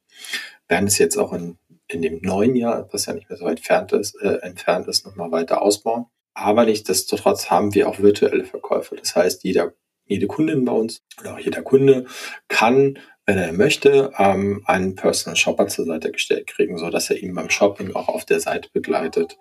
werden 0.68 0.88
es 0.88 1.00
jetzt 1.00 1.18
auch 1.18 1.34
in 1.34 1.58
in 1.90 2.02
dem 2.02 2.20
neuen 2.22 2.56
Jahr, 2.56 2.88
was 2.92 3.08
ja 3.08 3.14
nicht 3.14 3.30
mehr 3.30 3.38
so 3.38 3.46
weit 3.46 3.58
entfernt 3.58 3.92
ist, 3.92 4.16
äh, 4.22 4.38
entfernt 4.42 4.88
ist, 4.88 5.06
nochmal 5.06 5.32
weiter 5.32 5.62
ausbauen. 5.62 6.06
Aber 6.34 6.66
nichtsdestotrotz 6.66 7.50
haben 7.50 7.74
wir 7.74 7.90
auch 7.90 8.00
virtuelle 8.00 8.46
Verkäufe. 8.46 8.96
Das 8.96 9.16
heißt, 9.16 9.44
jeder, 9.44 9.74
jede 10.06 10.28
Kundin 10.28 10.66
bei 10.66 10.72
uns 10.72 11.02
oder 11.20 11.34
auch 11.34 11.40
jeder 11.40 11.64
Kunde 11.64 12.06
kann, 12.48 13.00
wenn 13.26 13.38
er 13.38 13.52
möchte, 13.54 14.12
ähm, 14.18 14.64
einen 14.66 14.96
Personal 14.96 15.36
Shopper 15.36 15.68
zur 15.68 15.86
Seite 15.86 16.12
gestellt 16.12 16.48
kriegen, 16.48 16.78
so 16.78 16.90
dass 16.90 17.10
er 17.10 17.18
ihn 17.18 17.34
beim 17.34 17.50
Shopping 17.50 17.96
auch 17.96 18.08
auf 18.08 18.26
der 18.26 18.40
Seite 18.40 18.70
begleitet 18.72 19.38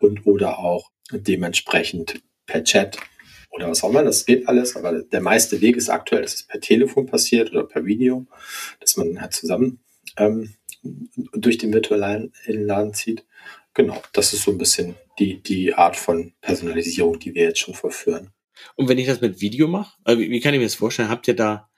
und 0.00 0.26
oder 0.26 0.58
auch 0.58 0.90
dementsprechend 1.10 2.22
per 2.46 2.64
Chat 2.64 2.98
oder 3.50 3.68
was 3.68 3.82
auch 3.82 3.90
immer. 3.90 4.04
Das 4.04 4.26
geht 4.26 4.46
alles, 4.46 4.76
aber 4.76 5.02
der 5.02 5.20
meiste 5.20 5.60
Weg 5.60 5.76
ist 5.76 5.88
aktuell, 5.88 6.22
dass 6.22 6.34
es 6.34 6.42
per 6.44 6.60
Telefon 6.60 7.06
passiert 7.06 7.50
oder 7.50 7.64
per 7.64 7.84
Video, 7.84 8.26
dass 8.80 8.96
man 8.96 9.20
halt 9.20 9.32
zusammen 9.32 9.80
ähm, 10.16 10.54
durch 11.32 11.58
den 11.58 11.72
virtuellen 11.72 12.32
Laden 12.46 12.94
zieht. 12.94 13.24
Genau, 13.74 14.02
das 14.12 14.32
ist 14.32 14.42
so 14.42 14.50
ein 14.50 14.58
bisschen 14.58 14.96
die, 15.18 15.42
die 15.42 15.74
Art 15.74 15.96
von 15.96 16.32
Personalisierung, 16.40 17.18
die 17.18 17.34
wir 17.34 17.44
jetzt 17.44 17.60
schon 17.60 17.74
vorführen. 17.74 18.32
Und 18.76 18.88
wenn 18.88 18.98
ich 18.98 19.06
das 19.06 19.20
mit 19.20 19.40
Video 19.40 19.68
mache, 19.68 19.94
also 20.04 20.20
wie, 20.20 20.30
wie 20.30 20.40
kann 20.40 20.54
ich 20.54 20.58
mir 20.58 20.66
das 20.66 20.74
vorstellen? 20.74 21.08
Habt 21.08 21.28
ihr 21.28 21.36
da 21.36 21.68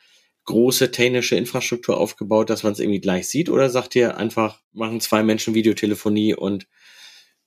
große 0.44 0.90
technische 0.90 1.36
Infrastruktur 1.36 1.98
aufgebaut, 1.98 2.50
dass 2.50 2.62
man 2.62 2.72
es 2.72 2.80
irgendwie 2.80 3.00
gleich 3.00 3.28
sieht? 3.28 3.48
Oder 3.48 3.70
sagt 3.70 3.94
ihr 3.94 4.16
einfach, 4.16 4.60
machen 4.72 5.00
zwei 5.00 5.22
Menschen 5.22 5.54
Videotelefonie 5.54 6.34
und 6.34 6.66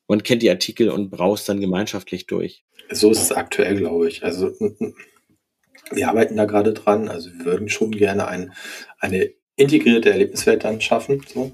man 0.08 0.24
kennt 0.24 0.42
die 0.42 0.50
Artikel 0.50 0.90
und 0.90 1.10
braust 1.10 1.50
dann 1.50 1.60
gemeinschaftlich 1.60 2.28
durch? 2.28 2.64
So 2.92 3.12
ist 3.12 3.22
es 3.22 3.32
aktuell, 3.32 3.78
glaube 3.78 4.08
ich. 4.08 4.24
Also 4.24 4.52
wir 5.92 6.10
arbeiten 6.10 6.38
da 6.38 6.46
gerade 6.46 6.74
dran. 6.74 7.10
Also 7.10 7.32
wir 7.32 7.46
würden 7.46 7.70
schon 7.70 7.92
gerne 7.92 8.28
ein, 8.28 8.54
eine 9.00 9.34
integrierte 9.56 10.10
Erlebniswelt 10.12 10.64
dann 10.64 10.82
schaffen. 10.82 11.24
So. 11.32 11.52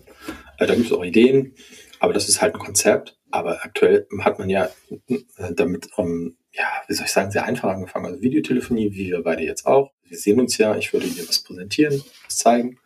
Äh, 0.58 0.68
da 0.68 0.76
gibt 0.76 0.88
es 0.88 0.94
auch 0.94 1.04
Ideen, 1.04 1.54
aber 2.00 2.14
das 2.14 2.30
ist 2.30 2.42
halt 2.42 2.56
ein 2.56 2.60
Konzept. 2.60 3.18
Aber 3.32 3.64
aktuell 3.64 4.08
hat 4.22 4.40
man 4.40 4.50
ja 4.50 4.70
äh, 5.08 5.54
damit, 5.54 5.90
um, 5.98 6.08
ähm, 6.08 6.38
ja, 6.52 6.66
wie 6.88 6.94
soll 6.94 7.06
ich 7.06 7.12
sagen, 7.12 7.32
sehr 7.32 7.46
einfach 7.46 7.70
angefangen. 7.70 8.08
Also 8.08 8.22
Videotelefonie, 8.22 8.92
wie 8.94 9.12
wir 9.12 9.22
beide 9.22 9.44
jetzt 9.44 9.68
auch. 9.68 9.92
Wir 10.04 10.18
sehen 10.18 10.40
uns 10.40 10.58
ja, 10.58 10.76
ich 10.76 10.92
würde 10.94 11.08
dir 11.08 11.28
was 11.28 11.44
präsentieren, 11.44 12.04
was 12.26 12.38
zeigen. 12.38 12.80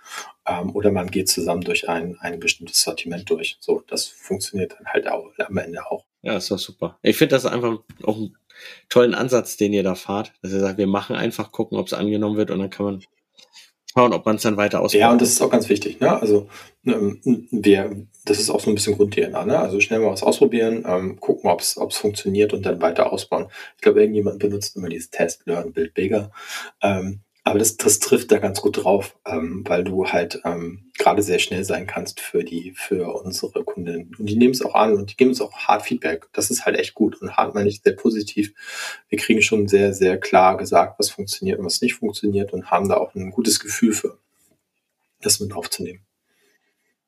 Ähm, 0.45 0.75
oder 0.75 0.91
man 0.91 1.09
geht 1.09 1.29
zusammen 1.29 1.61
durch 1.61 1.87
ein, 1.87 2.17
ein 2.19 2.39
bestimmtes 2.39 2.81
Sortiment 2.81 3.29
durch. 3.29 3.57
So, 3.61 3.81
das 3.87 4.07
funktioniert 4.07 4.73
dann 4.77 4.87
halt 4.87 5.07
auch 5.07 5.31
am 5.37 5.57
Ende 5.57 5.89
auch. 5.89 6.05
Ja, 6.21 6.35
ist 6.37 6.51
doch 6.51 6.59
super. 6.59 6.99
Ich 7.01 7.17
finde 7.17 7.35
das 7.35 7.45
einfach 7.45 7.79
auch 8.03 8.17
einen 8.17 8.37
tollen 8.89 9.13
Ansatz, 9.13 9.55
den 9.55 9.71
ihr 9.71 9.83
da 9.83 9.95
fahrt, 9.95 10.33
dass 10.41 10.51
ihr 10.51 10.59
sagt, 10.59 10.77
wir 10.77 10.87
machen 10.87 11.15
einfach, 11.15 11.51
gucken, 11.51 11.77
ob 11.77 11.87
es 11.87 11.93
angenommen 11.93 12.37
wird 12.37 12.51
und 12.51 12.59
dann 12.59 12.69
kann 12.69 12.85
man 12.85 13.03
schauen, 13.93 14.13
ob 14.13 14.25
man 14.25 14.37
es 14.37 14.41
dann 14.41 14.57
weiter 14.57 14.81
ausbaut. 14.81 14.99
Ja, 14.99 15.11
und 15.11 15.21
das 15.21 15.29
ist 15.29 15.41
auch 15.41 15.49
ganz 15.49 15.69
wichtig. 15.69 15.99
Ne? 15.99 16.19
Also 16.19 16.47
ähm, 16.85 17.19
wir, 17.51 17.95
das 18.25 18.39
ist 18.39 18.49
auch 18.49 18.59
so 18.59 18.71
ein 18.71 18.75
bisschen 18.75 18.95
Grund-DNA. 18.95 19.45
Ne? 19.45 19.59
Also 19.59 19.79
schnell 19.79 19.99
mal 19.99 20.11
was 20.11 20.23
ausprobieren, 20.23 20.83
ähm, 20.87 21.19
gucken, 21.19 21.49
ob 21.49 21.61
es 21.61 21.97
funktioniert 21.97 22.53
und 22.53 22.65
dann 22.65 22.81
weiter 22.81 23.11
ausbauen. 23.11 23.47
Ich 23.75 23.81
glaube, 23.81 24.01
irgendjemand 24.01 24.39
benutzt 24.39 24.75
immer 24.75 24.89
dieses 24.89 25.09
Test, 25.09 25.43
Learn, 25.45 25.73
Build 25.73 25.93
Bigger. 25.93 26.31
Ähm, 26.81 27.21
aber 27.45 27.59
das, 27.59 27.75
das 27.75 27.99
trifft 27.99 28.31
da 28.31 28.37
ganz 28.37 28.61
gut 28.61 28.83
drauf, 28.83 29.17
ähm, 29.25 29.63
weil 29.67 29.83
du 29.83 30.07
halt 30.07 30.39
ähm, 30.45 30.91
gerade 30.97 31.21
sehr 31.21 31.39
schnell 31.39 31.65
sein 31.65 31.87
kannst 31.87 32.21
für 32.21 32.43
die, 32.43 32.71
für 32.71 33.13
unsere 33.21 33.65
Kundinnen. 33.65 34.15
Und 34.17 34.27
die 34.27 34.37
nehmen 34.37 34.53
es 34.53 34.61
auch 34.61 34.75
an 34.75 34.93
und 34.93 35.11
die 35.11 35.17
geben 35.17 35.31
uns 35.31 35.41
auch 35.41 35.51
hart 35.53 35.83
Feedback. 35.83 36.29
Das 36.31 36.49
ist 36.49 36.65
halt 36.65 36.77
echt 36.77 36.93
gut 36.93 37.21
und 37.21 37.35
hart 37.35 37.53
meine 37.53 37.67
ich 37.67 37.81
sehr 37.81 37.95
positiv. 37.95 38.53
Wir 39.09 39.17
kriegen 39.17 39.41
schon 39.41 39.67
sehr, 39.67 39.93
sehr 39.93 40.17
klar 40.17 40.55
gesagt, 40.55 40.97
was 40.99 41.09
funktioniert 41.09 41.59
und 41.59 41.65
was 41.65 41.81
nicht 41.81 41.95
funktioniert 41.95 42.53
und 42.53 42.71
haben 42.71 42.87
da 42.87 42.95
auch 42.95 43.13
ein 43.13 43.31
gutes 43.31 43.59
Gefühl 43.59 43.91
für, 43.91 44.17
das 45.21 45.41
mit 45.41 45.51
aufzunehmen. 45.51 46.05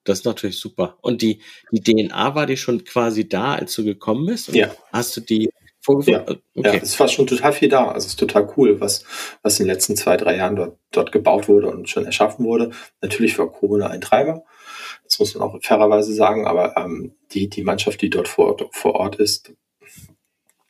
Das 0.03 0.19
ist 0.19 0.25
natürlich 0.25 0.59
super. 0.59 0.97
Und 1.01 1.21
die, 1.21 1.41
die 1.71 1.81
DNA 1.81 2.35
war 2.35 2.45
die 2.45 2.57
schon 2.57 2.83
quasi 2.83 3.27
da, 3.27 3.55
als 3.55 3.73
du 3.73 3.85
gekommen 3.85 4.25
bist? 4.25 4.49
Ja. 4.49 4.75
Hast 4.91 5.15
du 5.15 5.21
die 5.21 5.49
vorgefunden? 5.85 6.23
Ja, 6.27 6.35
okay. 6.55 6.77
ja, 6.77 6.81
es 6.81 6.99
war 6.99 7.07
schon 7.07 7.27
total 7.27 7.53
viel 7.53 7.69
da. 7.69 7.87
Also 7.87 8.05
es 8.05 8.13
ist 8.13 8.19
total 8.19 8.51
cool, 8.57 8.81
was, 8.81 9.03
was 9.41 9.59
in 9.59 9.65
den 9.65 9.73
letzten 9.73 9.95
zwei, 9.95 10.17
drei 10.17 10.35
Jahren 10.37 10.55
dort, 10.55 10.77
dort 10.91 11.11
gebaut 11.11 11.47
wurde 11.47 11.67
und 11.67 11.89
schon 11.89 12.05
erschaffen 12.05 12.45
wurde. 12.45 12.71
Natürlich 13.01 13.37
war 13.37 13.51
Corona 13.51 13.87
ein 13.87 14.01
Treiber. 14.01 14.43
Das 15.03 15.19
muss 15.19 15.35
man 15.35 15.47
auch 15.47 15.57
fairerweise 15.61 16.13
sagen, 16.13 16.47
aber 16.47 16.75
ähm, 16.77 17.13
die, 17.31 17.49
die 17.49 17.63
Mannschaft, 17.63 18.01
die 18.01 18.09
dort 18.09 18.27
vor 18.27 18.47
Ort, 18.47 18.67
vor 18.71 18.95
Ort 18.95 19.15
ist, 19.17 19.53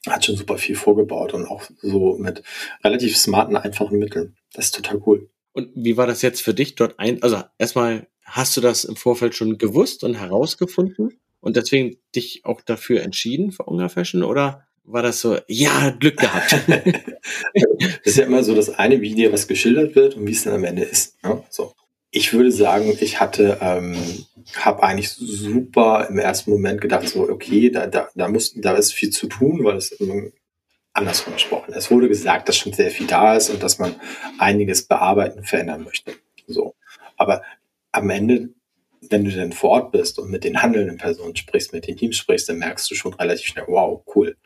hat 0.07 0.25
schon 0.25 0.35
super 0.35 0.57
viel 0.57 0.75
vorgebaut 0.75 1.33
und 1.33 1.45
auch 1.45 1.63
so 1.81 2.17
mit 2.17 2.43
relativ 2.83 3.17
smarten, 3.17 3.55
einfachen 3.55 3.97
Mitteln. 3.97 4.35
Das 4.53 4.65
ist 4.65 4.75
total 4.75 5.01
cool. 5.05 5.29
Und 5.53 5.69
wie 5.73 5.97
war 5.97 6.05
das 6.05 6.21
jetzt 6.21 6.41
für 6.41 6.53
dich 6.53 6.75
dort 6.75 6.99
ein? 6.99 7.23
Also 7.23 7.41
erstmal, 7.57 8.07
hast 8.23 8.57
du 8.57 8.61
das 8.61 8.83
im 8.83 8.97
Vorfeld 8.97 9.35
schon 9.35 9.57
gewusst 9.57 10.03
und 10.03 10.15
herausgefunden 10.15 11.17
und 11.39 11.55
deswegen 11.55 11.97
dich 12.15 12.43
auch 12.43 12.61
dafür 12.61 13.03
entschieden 13.03 13.51
für 13.51 13.63
Ungar 13.63 13.89
Fashion 13.89 14.23
oder 14.23 14.67
war 14.87 15.01
das 15.01 15.19
so, 15.19 15.37
ja, 15.47 15.89
Glück 15.91 16.17
gehabt. 16.17 16.53
das 16.67 17.99
ist 18.03 18.17
ja 18.17 18.25
immer 18.25 18.43
so 18.43 18.55
das 18.55 18.69
eine 18.69 19.01
Video, 19.01 19.31
was 19.31 19.47
geschildert 19.47 19.95
wird 19.95 20.15
und 20.15 20.27
wie 20.27 20.31
es 20.31 20.43
dann 20.43 20.53
am 20.53 20.63
Ende 20.63 20.83
ist. 20.83 21.21
Ne? 21.23 21.43
So. 21.49 21.73
Ich 22.11 22.33
würde 22.33 22.51
sagen, 22.51 22.95
ich 23.01 23.19
hatte, 23.19 23.57
ähm, 23.61 23.97
habe 24.55 24.83
eigentlich 24.83 25.09
super 25.09 26.07
im 26.09 26.17
ersten 26.17 26.51
Moment 26.51 26.79
gedacht, 26.81 27.07
so, 27.09 27.27
okay, 27.29 27.69
da, 27.69 27.87
da, 27.87 28.09
da, 28.15 28.29
muss, 28.29 28.53
da 28.55 28.73
ist 28.75 28.93
viel 28.93 29.09
zu 29.09 29.27
tun, 29.27 29.63
weil 29.63 29.75
es 29.75 29.97
andersrum 30.93 31.33
gesprochen. 31.33 31.73
Es 31.75 31.91
wurde 31.91 32.07
gesagt, 32.07 32.47
dass 32.47 32.57
schon 32.57 32.71
sehr 32.71 32.91
viel 32.91 33.07
da 33.07 33.35
ist 33.35 33.49
und 33.49 33.61
dass 33.61 33.79
man 33.79 33.95
einiges 34.37 34.83
bearbeiten, 34.87 35.43
verändern 35.43 35.83
möchte. 35.83 36.13
So. 36.47 36.75
Aber 37.17 37.41
am 37.91 38.09
Ende, 38.09 38.49
wenn 39.09 39.25
du 39.25 39.31
dann 39.31 39.51
vor 39.51 39.71
Ort 39.71 39.91
bist 39.91 40.17
und 40.19 40.31
mit 40.31 40.45
den 40.45 40.61
handelnden 40.61 40.97
Personen 40.97 41.35
sprichst, 41.35 41.73
mit 41.73 41.87
den 41.87 41.97
Teams 41.97 42.15
sprichst, 42.15 42.47
dann 42.47 42.59
merkst 42.59 42.89
du 42.89 42.95
schon 42.95 43.13
relativ 43.13 43.47
schnell, 43.47 43.65
wow, 43.67 44.01
cool 44.15 44.37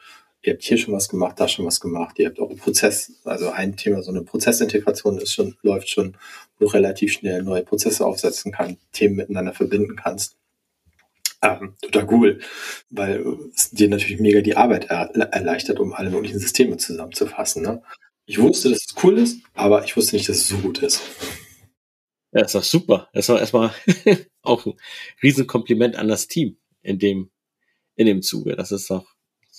ihr 0.41 0.53
habt 0.53 0.63
hier 0.63 0.77
schon 0.77 0.93
was 0.93 1.09
gemacht, 1.09 1.39
da 1.39 1.47
schon 1.47 1.65
was 1.65 1.79
gemacht, 1.79 2.17
ihr 2.19 2.27
habt 2.27 2.39
auch 2.39 2.49
einen 2.49 2.59
Prozess, 2.59 3.13
also 3.23 3.49
ein 3.49 3.75
Thema, 3.75 4.01
so 4.01 4.11
eine 4.11 4.23
Prozessintegration 4.23 5.17
ist 5.17 5.33
schon, 5.33 5.55
läuft 5.61 5.89
schon, 5.89 6.15
wo 6.57 6.65
du 6.65 6.71
relativ 6.71 7.13
schnell 7.13 7.43
neue 7.43 7.63
Prozesse 7.63 8.05
aufsetzen 8.05 8.51
kannst, 8.51 8.79
Themen 8.93 9.15
miteinander 9.15 9.53
verbinden 9.53 9.95
kannst. 9.95 10.37
Ähm, 11.41 11.75
total 11.81 12.07
cool, 12.11 12.39
weil 12.89 13.25
es 13.55 13.71
dir 13.71 13.89
natürlich 13.89 14.19
mega 14.19 14.41
die 14.41 14.57
Arbeit 14.57 14.85
er 14.85 15.15
erleichtert, 15.31 15.79
um 15.79 15.93
alle 15.93 16.09
möglichen 16.09 16.39
Systeme 16.39 16.77
zusammenzufassen. 16.77 17.63
Ne? 17.63 17.81
Ich 18.25 18.41
wusste, 18.41 18.69
dass 18.69 18.85
es 18.87 19.03
cool 19.03 19.17
ist, 19.17 19.39
aber 19.53 19.85
ich 19.85 19.95
wusste 19.95 20.15
nicht, 20.17 20.27
dass 20.27 20.37
es 20.37 20.47
so 20.49 20.57
gut 20.57 20.79
ist. 20.79 21.01
Ja, 22.31 22.43
ist 22.43 22.55
doch 22.55 22.63
super. 22.63 23.09
Das 23.13 23.29
war 23.29 23.39
erstmal 23.39 23.73
auch 24.41 24.65
ein 24.65 24.73
Riesenkompliment 25.23 25.95
an 25.95 26.09
das 26.09 26.27
Team 26.27 26.57
in 26.81 26.99
dem, 26.99 27.31
in 27.95 28.05
dem 28.05 28.21
Zuge. 28.21 28.55
Das 28.55 28.71
ist 28.71 28.89
doch 28.89 29.07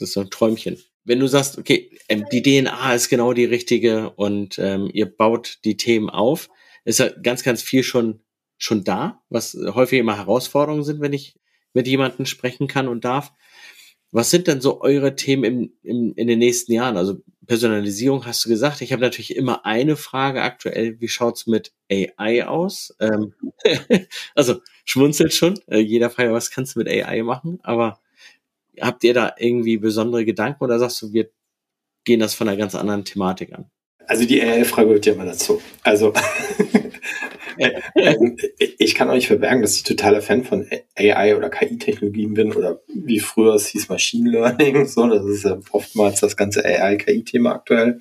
das 0.01 0.11
ist 0.11 0.15
so 0.15 0.21
ein 0.21 0.31
Träumchen. 0.31 0.79
Wenn 1.05 1.21
du 1.21 1.27
sagst, 1.27 1.59
okay, 1.59 1.91
ähm, 2.09 2.25
die 2.33 2.43
DNA 2.43 2.95
ist 2.95 3.09
genau 3.09 3.33
die 3.33 3.45
richtige 3.45 4.11
und 4.11 4.59
ähm, 4.59 4.91
ihr 4.93 5.07
baut 5.07 5.59
die 5.65 5.77
Themen 5.77 6.11
auf, 6.11 6.49
ist 6.85 6.99
ja 6.99 7.09
ganz, 7.09 7.43
ganz 7.43 7.63
viel 7.63 7.83
schon, 7.83 8.21
schon 8.59 8.85
da, 8.85 9.23
was 9.29 9.57
häufig 9.75 9.99
immer 9.99 10.17
Herausforderungen 10.17 10.85
sind, 10.85 11.01
wenn 11.01 11.13
ich 11.13 11.35
mit 11.73 11.87
jemandem 11.87 12.27
sprechen 12.27 12.67
kann 12.67 12.89
und 12.89 13.05
darf. 13.05 13.33
Was 14.13 14.31
sind 14.31 14.49
denn 14.49 14.61
so 14.61 14.81
eure 14.81 15.15
Themen 15.15 15.45
im, 15.45 15.73
im, 15.83 16.15
in 16.17 16.27
den 16.27 16.41
nächsten 16.41 16.73
Jahren? 16.73 16.97
Also 16.97 17.19
Personalisierung 17.47 18.27
hast 18.27 18.45
du 18.45 18.49
gesagt. 18.49 18.81
Ich 18.81 18.93
habe 18.93 19.03
natürlich 19.03 19.37
immer 19.37 19.65
eine 19.65 19.97
Frage 19.97 20.43
aktuell. 20.43 21.01
Wie 21.01 21.09
schaut's 21.09 21.47
mit 21.47 21.73
AI 21.91 22.47
aus? 22.47 22.95
Ähm, 23.01 23.35
also 24.35 24.61
schmunzelt 24.85 25.33
schon. 25.33 25.61
Äh, 25.69 25.79
jeder 25.79 26.11
fragt, 26.11 26.33
was 26.33 26.51
kannst 26.51 26.75
du 26.75 26.81
mit 26.81 26.89
AI 26.89 27.23
machen? 27.23 27.61
Aber 27.63 28.01
habt 28.81 29.05
ihr 29.05 29.15
da 29.15 29.35
irgendwie 29.39 29.77
besondere 29.77 30.25
Gedanken 30.25 30.65
oder 30.65 30.79
sagst 30.79 31.01
du, 31.03 31.13
wir 31.13 31.31
gehen 32.05 32.21
das 32.21 32.35
von 32.35 32.49
einer 32.49 32.57
ganz 32.57 32.75
anderen 32.75 33.05
Thematik 33.05 33.53
an? 33.53 33.71
Also 34.07 34.25
die 34.25 34.43
AI-Frage 34.43 34.91
wird 34.91 35.07
ja 35.07 35.13
immer 35.13 35.25
dazu. 35.25 35.63
Also 35.85 36.13
ähm, 37.95 38.37
ich 38.59 38.95
kann 38.95 39.09
auch 39.09 39.15
nicht 39.15 39.29
verbergen, 39.29 39.63
dass 39.63 39.77
ich 39.77 39.85
totaler 39.85 40.21
Fan 40.21 40.43
von 40.43 40.67
AI 40.97 41.37
oder 41.37 41.49
KI-Technologien 41.49 42.35
bin 42.35 42.53
oder 42.53 42.81
wie 42.93 43.21
früher 43.21 43.55
es 43.55 43.69
hieß 43.69 43.89
Machine 43.89 44.31
Learning. 44.31 44.87
So, 44.91 45.07
das 45.07 45.25
ist 45.27 45.45
ja 45.45 45.61
oftmals 45.71 46.21
das 46.21 46.37
ganze 46.37 46.65
AI-KI-Thema 46.65 47.55
aktuell. 47.55 48.01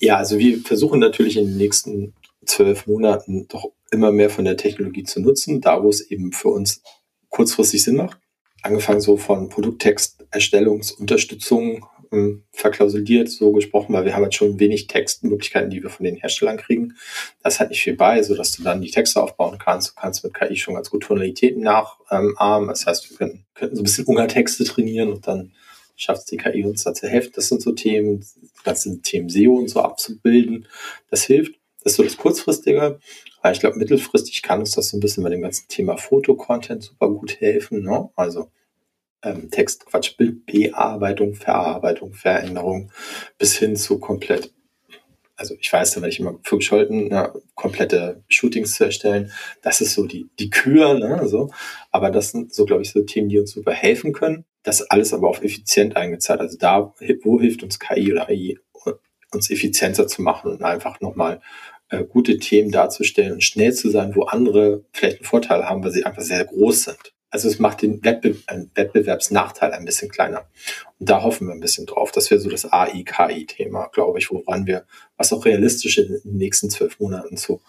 Ja, 0.00 0.16
also 0.16 0.38
wir 0.38 0.58
versuchen 0.58 0.98
natürlich 0.98 1.36
in 1.36 1.46
den 1.46 1.56
nächsten 1.58 2.14
zwölf 2.44 2.86
Monaten 2.86 3.46
doch 3.48 3.70
immer 3.92 4.10
mehr 4.10 4.30
von 4.30 4.44
der 4.44 4.56
Technologie 4.56 5.04
zu 5.04 5.20
nutzen, 5.20 5.60
da 5.60 5.82
wo 5.82 5.90
es 5.90 6.00
eben 6.10 6.32
für 6.32 6.48
uns 6.48 6.82
kurzfristig 7.28 7.84
Sinn 7.84 7.96
macht 7.96 8.18
angefangen 8.62 9.00
so 9.00 9.16
von 9.16 9.48
Produkttexterstellungsunterstützung 9.48 11.86
ähm, 12.12 12.44
verklausuliert, 12.52 13.30
so 13.30 13.52
gesprochen, 13.52 13.92
weil 13.92 14.04
wir 14.04 14.14
haben 14.14 14.24
jetzt 14.24 14.36
schon 14.36 14.60
wenig 14.60 14.86
Textmöglichkeiten, 14.86 15.70
die 15.70 15.82
wir 15.82 15.90
von 15.90 16.04
den 16.04 16.16
Herstellern 16.16 16.56
kriegen. 16.56 16.94
Das 17.42 17.60
hat 17.60 17.70
nicht 17.70 17.82
viel 17.82 17.96
bei, 17.96 18.22
so 18.22 18.34
dass 18.34 18.52
du 18.52 18.62
dann 18.62 18.80
die 18.80 18.90
Texte 18.90 19.22
aufbauen 19.22 19.58
kannst. 19.58 19.90
Du 19.90 20.00
kannst 20.00 20.24
mit 20.24 20.34
KI 20.34 20.56
schon 20.56 20.74
ganz 20.74 20.90
gut 20.90 21.04
Tonalitäten 21.04 21.62
nachahmen. 21.62 22.68
das 22.68 22.86
heißt, 22.86 23.10
wir 23.10 23.16
könnten, 23.16 23.44
könnten 23.54 23.76
so 23.76 23.82
ein 23.82 23.84
bisschen 23.84 24.06
Ungartexte 24.06 24.64
trainieren 24.64 25.12
und 25.12 25.26
dann 25.26 25.52
schafft 25.96 26.20
es 26.20 26.24
die 26.26 26.36
KI 26.36 26.64
uns 26.64 26.84
da 26.84 26.94
zu 26.94 27.08
helfen. 27.08 27.32
Das 27.34 27.48
sind 27.48 27.62
so 27.62 27.72
Themen, 27.72 28.24
das 28.64 28.82
sind 28.82 29.04
Themen 29.04 29.28
SEO 29.28 29.54
und 29.54 29.68
so 29.68 29.80
abzubilden. 29.80 30.68
Das 31.10 31.24
hilft. 31.24 31.54
Das 31.86 31.92
ist 31.92 31.98
so 31.98 32.02
das 32.02 32.16
Kurzfristige. 32.16 32.98
Aber 33.42 33.52
ich 33.52 33.60
glaube, 33.60 33.78
mittelfristig 33.78 34.42
kann 34.42 34.58
uns 34.58 34.72
das 34.72 34.88
so 34.88 34.96
ein 34.96 35.00
bisschen 35.00 35.22
bei 35.22 35.30
dem 35.30 35.42
ganzen 35.42 35.68
Thema 35.68 35.96
Fotocontent 35.96 36.82
super 36.82 37.08
gut 37.08 37.40
helfen. 37.40 37.84
Ne? 37.84 38.10
Also 38.16 38.50
ähm, 39.22 39.52
Text, 39.52 39.86
Quatsch, 39.86 40.16
Bildbearbeitung, 40.16 41.36
Verarbeitung, 41.36 42.12
Veränderung 42.12 42.90
bis 43.38 43.56
hin 43.56 43.76
zu 43.76 44.00
komplett, 44.00 44.52
also 45.36 45.54
ich 45.60 45.72
weiß, 45.72 45.92
da 45.92 46.00
werde 46.00 46.12
ich 46.12 46.18
immer 46.18 46.40
für 46.42 46.56
gescholten, 46.56 47.06
ne, 47.06 47.32
komplette 47.54 48.24
Shootings 48.26 48.74
zu 48.74 48.86
erstellen. 48.86 49.30
Das 49.62 49.80
ist 49.80 49.94
so 49.94 50.08
die, 50.08 50.28
die 50.40 50.50
Kür, 50.50 50.94
ne, 50.94 51.28
so. 51.28 51.52
Aber 51.92 52.10
das 52.10 52.32
sind 52.32 52.52
so, 52.52 52.64
glaube 52.64 52.82
ich, 52.82 52.90
so 52.90 53.02
Themen, 53.02 53.28
die 53.28 53.38
uns 53.38 53.52
super 53.52 53.70
helfen 53.70 54.12
können. 54.12 54.44
das 54.64 54.82
alles 54.82 55.14
aber 55.14 55.28
auf 55.28 55.40
effizient 55.40 55.94
eingezahlt. 55.94 56.40
Also 56.40 56.58
da, 56.58 56.92
wo 57.22 57.40
hilft 57.40 57.62
uns 57.62 57.78
KI 57.78 58.10
oder 58.10 58.28
AI, 58.28 58.56
uns 59.32 59.50
effizienter 59.50 60.08
zu 60.08 60.22
machen 60.22 60.50
und 60.50 60.62
einfach 60.62 61.00
nochmal 61.00 61.40
äh, 61.88 62.04
gute 62.04 62.38
Themen 62.38 62.70
darzustellen 62.70 63.32
und 63.34 63.44
schnell 63.44 63.72
zu 63.72 63.90
sein, 63.90 64.14
wo 64.14 64.24
andere 64.24 64.84
vielleicht 64.92 65.18
einen 65.18 65.26
Vorteil 65.26 65.64
haben, 65.64 65.84
weil 65.84 65.92
sie 65.92 66.04
einfach 66.04 66.22
sehr 66.22 66.44
groß 66.44 66.84
sind. 66.84 67.14
Also 67.30 67.48
es 67.48 67.58
macht 67.58 67.82
den 67.82 68.02
Wettbe 68.04 68.36
Wettbewerbsnachteil 68.74 69.72
ein 69.72 69.84
bisschen 69.84 70.10
kleiner. 70.10 70.48
Und 70.98 71.08
da 71.10 71.22
hoffen 71.22 71.48
wir 71.48 71.54
ein 71.54 71.60
bisschen 71.60 71.86
drauf. 71.86 72.12
Das 72.12 72.30
wäre 72.30 72.40
so 72.40 72.48
das 72.48 72.72
AI-KI-Thema, 72.72 73.88
glaube 73.92 74.18
ich, 74.18 74.30
woran 74.30 74.66
wir, 74.66 74.86
was 75.16 75.32
auch 75.32 75.44
realistisch 75.44 75.98
in 75.98 76.08
den 76.08 76.36
nächsten 76.36 76.70
zwölf 76.70 76.98
Monaten 76.98 77.36
zu, 77.36 77.60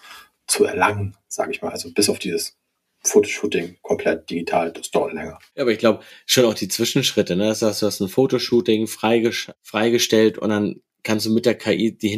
zu 0.45 0.63
erlangen, 0.63 1.17
sage 1.27 1.51
ich 1.51 1.61
mal. 1.61 1.71
Also 1.71 1.91
bis 1.91 2.09
auf 2.09 2.19
dieses 2.19 2.55
Fotoshooting 3.03 3.77
komplett 3.81 4.29
digital, 4.29 4.71
das 4.71 4.91
dauert 4.91 5.13
länger. 5.13 5.39
Ja, 5.55 5.63
aber 5.63 5.71
ich 5.71 5.79
glaube 5.79 6.03
schon 6.25 6.45
auch 6.45 6.53
die 6.53 6.67
Zwischenschritte, 6.67 7.35
ne? 7.35 7.47
Das 7.47 7.61
heißt, 7.61 7.81
du 7.81 7.85
hast 7.87 7.99
ein 7.99 8.09
Fotoshooting 8.09 8.87
freigestellt 8.87 10.37
und 10.37 10.49
dann 10.49 10.81
kannst 11.03 11.25
du 11.25 11.33
mit 11.33 11.45
der 11.45 11.55
KI 11.55 11.97
die 11.97 12.09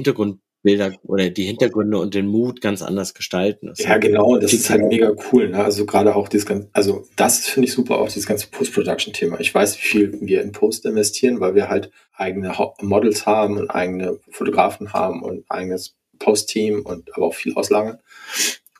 Hintergrundbilder 0.63 1.09
oder 1.09 1.29
die 1.29 1.45
Hintergründe 1.45 1.97
und 1.97 2.13
den 2.13 2.27
Mut 2.27 2.61
ganz 2.61 2.81
anders 2.81 3.13
gestalten. 3.13 3.67
Das 3.67 3.79
ja, 3.79 3.97
genau, 3.97 4.37
das 4.37 4.53
ist 4.53 4.69
halt 4.69 4.85
mega 4.85 5.13
cool. 5.31 5.49
Ne? 5.49 5.63
Also 5.63 5.85
gerade 5.85 6.15
auch 6.15 6.27
dieses 6.27 6.45
ganze, 6.45 6.69
also 6.73 7.07
das 7.15 7.47
finde 7.47 7.67
ich 7.67 7.73
super, 7.73 7.97
auch 7.97 8.07
dieses 8.07 8.25
ganze 8.25 8.47
Post-Production-Thema. 8.47 9.39
Ich 9.39 9.53
weiß, 9.53 9.77
wie 9.77 9.81
viel 9.81 10.17
wir 10.21 10.41
in 10.41 10.51
Post 10.51 10.85
investieren, 10.85 11.39
weil 11.39 11.55
wir 11.55 11.69
halt 11.69 11.91
eigene 12.13 12.53
Models 12.81 13.25
haben 13.25 13.57
und 13.57 13.69
eigene 13.69 14.19
Fotografen 14.29 14.93
haben 14.93 15.23
und 15.23 15.45
eigenes 15.49 15.95
Post-Team 16.19 16.81
und 16.85 17.15
aber 17.15 17.27
auch 17.27 17.33
viel 17.35 17.53
auslagern. 17.55 17.99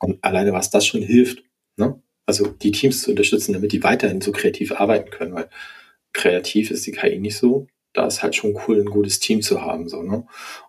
Und 0.02 0.24
alleine 0.24 0.54
was 0.54 0.70
das 0.70 0.86
schon 0.86 1.02
hilft, 1.02 1.44
Ne? 1.80 2.00
Also 2.28 2.46
die 2.48 2.72
Teams 2.72 3.02
zu 3.02 3.10
unterstützen, 3.10 3.54
damit 3.54 3.72
die 3.72 3.84
weiterhin 3.84 4.22
so 4.22 4.32
kreativ 4.32 4.74
arbeiten 4.74 5.10
können, 5.10 5.34
weil 5.34 5.50
kreativ 6.14 6.70
ist 6.70 6.86
die 6.86 6.92
KI 6.92 7.18
nicht 7.18 7.38
so. 7.38 7.68
Da 7.94 8.06
ist 8.06 8.22
halt 8.22 8.36
schon 8.36 8.58
cool, 8.68 8.80
ein 8.80 8.86
gutes 8.86 9.20
Team 9.20 9.42
zu 9.42 9.62
haben. 9.62 9.90
So, 9.90 10.04
ne? 10.04 10.28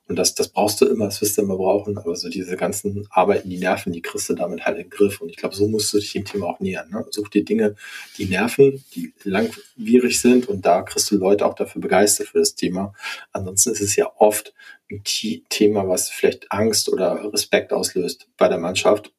Und 0.09 0.17
das, 0.17 0.35
das 0.35 0.49
brauchst 0.49 0.81
du 0.81 0.87
immer, 0.87 1.05
das 1.05 1.21
wirst 1.21 1.39
du 1.39 1.43
immer 1.43 1.57
brauchen, 1.57 1.97
aber 1.97 2.17
so 2.17 2.29
diese 2.29 2.57
ganzen 2.57 3.07
Arbeiten, 3.11 3.49
die 3.49 3.59
Nerven, 3.59 3.93
die 3.93 4.03
kriegst 4.03 4.29
du 4.29 4.35
damit 4.35 4.65
halt 4.65 4.79
den 4.79 4.91
Griff. 4.91 5.21
Und 5.21 5.29
ich 5.29 5.37
glaube, 5.37 5.55
so 5.55 5.69
musst 5.69 5.93
du 5.93 5.99
dich 5.99 6.12
dem 6.12 6.25
Thema 6.25 6.47
auch 6.47 6.61
nähern. 6.61 6.91
Ne? 6.91 7.07
Such 7.11 7.29
dir 7.29 7.45
Dinge, 7.45 7.77
die 8.19 8.25
nerven, 8.25 8.85
die 8.95 9.12
langwierig 9.23 10.21
sind 10.21 10.49
und 10.49 10.67
da 10.67 10.83
kriegst 10.83 11.11
du 11.11 11.17
Leute 11.17 11.47
auch 11.47 11.55
dafür 11.55 11.81
begeistert 11.81 12.29
für 12.29 12.41
das 12.41 12.57
Thema. 12.57 12.93
Ansonsten 13.33 13.71
ist 13.71 13.83
es 13.83 13.95
ja 13.95 14.11
oft 14.17 14.53
ein 14.91 15.03
Thema, 15.49 15.87
was 15.87 16.11
vielleicht 16.11 16.50
Angst 16.50 16.89
oder 16.89 17.33
Respekt 17.33 17.73
auslöst 17.73 18.29
bei 18.37 18.49
der 18.49 18.59
Mannschaft, 18.59 19.12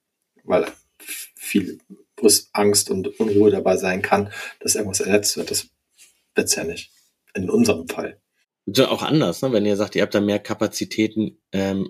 weil 0.44 0.66
viel 1.36 1.80
Angst 2.54 2.90
und 2.90 3.20
Unruhe 3.20 3.50
dabei 3.50 3.78
sein 3.78 4.02
kann, 4.02 4.32
dass 4.60 4.76
irgendwas 4.76 5.00
ersetzt 5.00 5.38
wird. 5.38 5.52
Das 5.52 5.68
wird 6.36 6.48
es 6.48 6.56
ja 6.56 6.64
nicht. 6.64 6.92
In 7.34 7.50
unserem 7.50 7.88
Fall. 7.88 8.20
So 8.66 8.88
auch 8.88 9.02
anders, 9.02 9.42
ne? 9.42 9.52
wenn 9.52 9.66
ihr 9.66 9.76
sagt, 9.76 9.96
ihr 9.96 10.04
habt 10.04 10.14
da 10.14 10.22
mehr 10.22 10.40
Kapazitäten 10.40 11.40
ähm, 11.52 11.90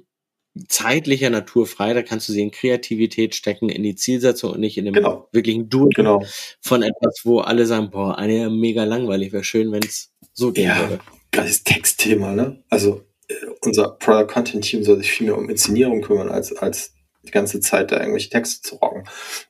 zeitlicher 0.67 1.29
Natur 1.29 1.65
frei, 1.65 1.93
da 1.93 2.01
kannst 2.01 2.27
du 2.27 2.33
sie 2.33 2.41
in 2.41 2.51
Kreativität 2.51 3.35
stecken, 3.35 3.69
in 3.69 3.83
die 3.83 3.95
Zielsetzung 3.95 4.51
und 4.51 4.59
nicht 4.59 4.77
in 4.77 4.85
dem 4.85 4.93
genau. 4.93 5.27
wirklichen 5.31 5.69
Doing 5.69 5.91
genau. 5.91 6.23
von 6.59 6.83
etwas, 6.83 7.21
wo 7.23 7.39
alle 7.39 7.65
sagen, 7.65 7.89
boah, 7.89 8.17
eine 8.17 8.49
mega 8.49 8.83
langweilig, 8.83 9.31
wäre 9.31 9.43
schön, 9.43 9.71
wenn 9.71 9.83
es 9.83 10.11
so 10.33 10.51
gehen 10.51 10.65
ja, 10.65 10.79
würde. 10.79 10.99
Das 11.31 11.63
Textthema, 11.63 12.33
ne? 12.33 12.63
Also 12.69 13.05
äh, 13.27 13.33
unser 13.61 13.91
Product 13.91 14.27
Content 14.27 14.65
Team 14.65 14.83
soll 14.83 14.97
sich 14.97 15.11
viel 15.11 15.27
mehr 15.27 15.37
um 15.37 15.49
Inszenierung 15.49 16.01
kümmern 16.01 16.29
als, 16.29 16.55
als 16.55 16.93
die 17.23 17.31
ganze 17.31 17.59
Zeit 17.59 17.91
da 17.91 17.99
irgendwelche 17.99 18.29
Texte 18.29 18.61
zu 18.61 18.75
rocken. 18.75 19.05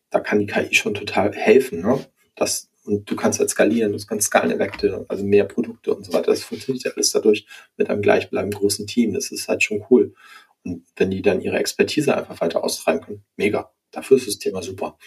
Da 0.10 0.20
kann 0.20 0.40
die 0.40 0.46
KI 0.46 0.74
schon 0.74 0.94
total 0.94 1.34
helfen. 1.34 1.82
Ne? 1.82 2.06
Das, 2.36 2.70
und 2.84 3.10
du 3.10 3.16
kannst 3.16 3.40
halt 3.40 3.50
skalieren, 3.50 3.92
du 3.92 4.06
kannst 4.06 4.28
Skaleneffekte, 4.28 5.06
also 5.08 5.24
mehr 5.24 5.46
Produkte 5.46 5.94
und 5.94 6.06
so 6.06 6.14
weiter. 6.14 6.32
Das 6.32 6.44
funktioniert 6.44 6.84
ja 6.84 6.92
alles 6.92 7.12
dadurch 7.12 7.46
mit 7.78 7.90
einem 7.90 8.02
gleichbleibenden 8.02 8.60
großen 8.60 8.88
Team. 8.88 9.14
Das 9.14 9.32
ist 9.32 9.48
halt 9.48 9.64
schon 9.64 9.86
cool. 9.90 10.14
Und 10.64 10.84
wenn 10.96 11.12
die 11.12 11.22
dann 11.22 11.42
ihre 11.42 11.58
Expertise 11.58 12.16
einfach 12.16 12.42
weiter 12.42 12.64
austreiben 12.64 13.02
können, 13.02 13.24
mega. 13.36 13.72
Dafür 13.92 14.18
ist 14.18 14.28
das 14.28 14.40
Thema 14.40 14.64
super. 14.64 14.98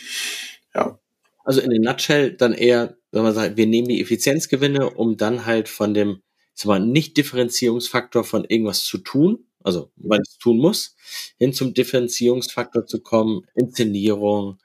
Ja. 0.74 0.98
Also 1.44 1.60
in 1.60 1.70
den 1.70 1.82
Nutshell 1.82 2.32
dann 2.32 2.52
eher, 2.52 2.96
wenn 3.12 3.22
man 3.22 3.34
sagt, 3.34 3.56
wir 3.56 3.66
nehmen 3.66 3.88
die 3.88 4.00
Effizienzgewinne, 4.00 4.90
um 4.90 5.16
dann 5.16 5.46
halt 5.46 5.68
von 5.68 5.94
dem, 5.94 6.22
sag 6.54 6.66
mal, 6.66 6.80
Nicht-Differenzierungsfaktor 6.80 8.24
von 8.24 8.44
irgendwas 8.44 8.84
zu 8.84 8.98
tun, 8.98 9.46
also 9.62 9.90
weil 9.96 10.20
es 10.20 10.38
tun 10.38 10.58
muss, 10.58 10.96
hin 11.38 11.52
zum 11.52 11.74
Differenzierungsfaktor 11.74 12.86
zu 12.86 13.00
kommen, 13.00 13.46
Inszenierung, 13.54 14.58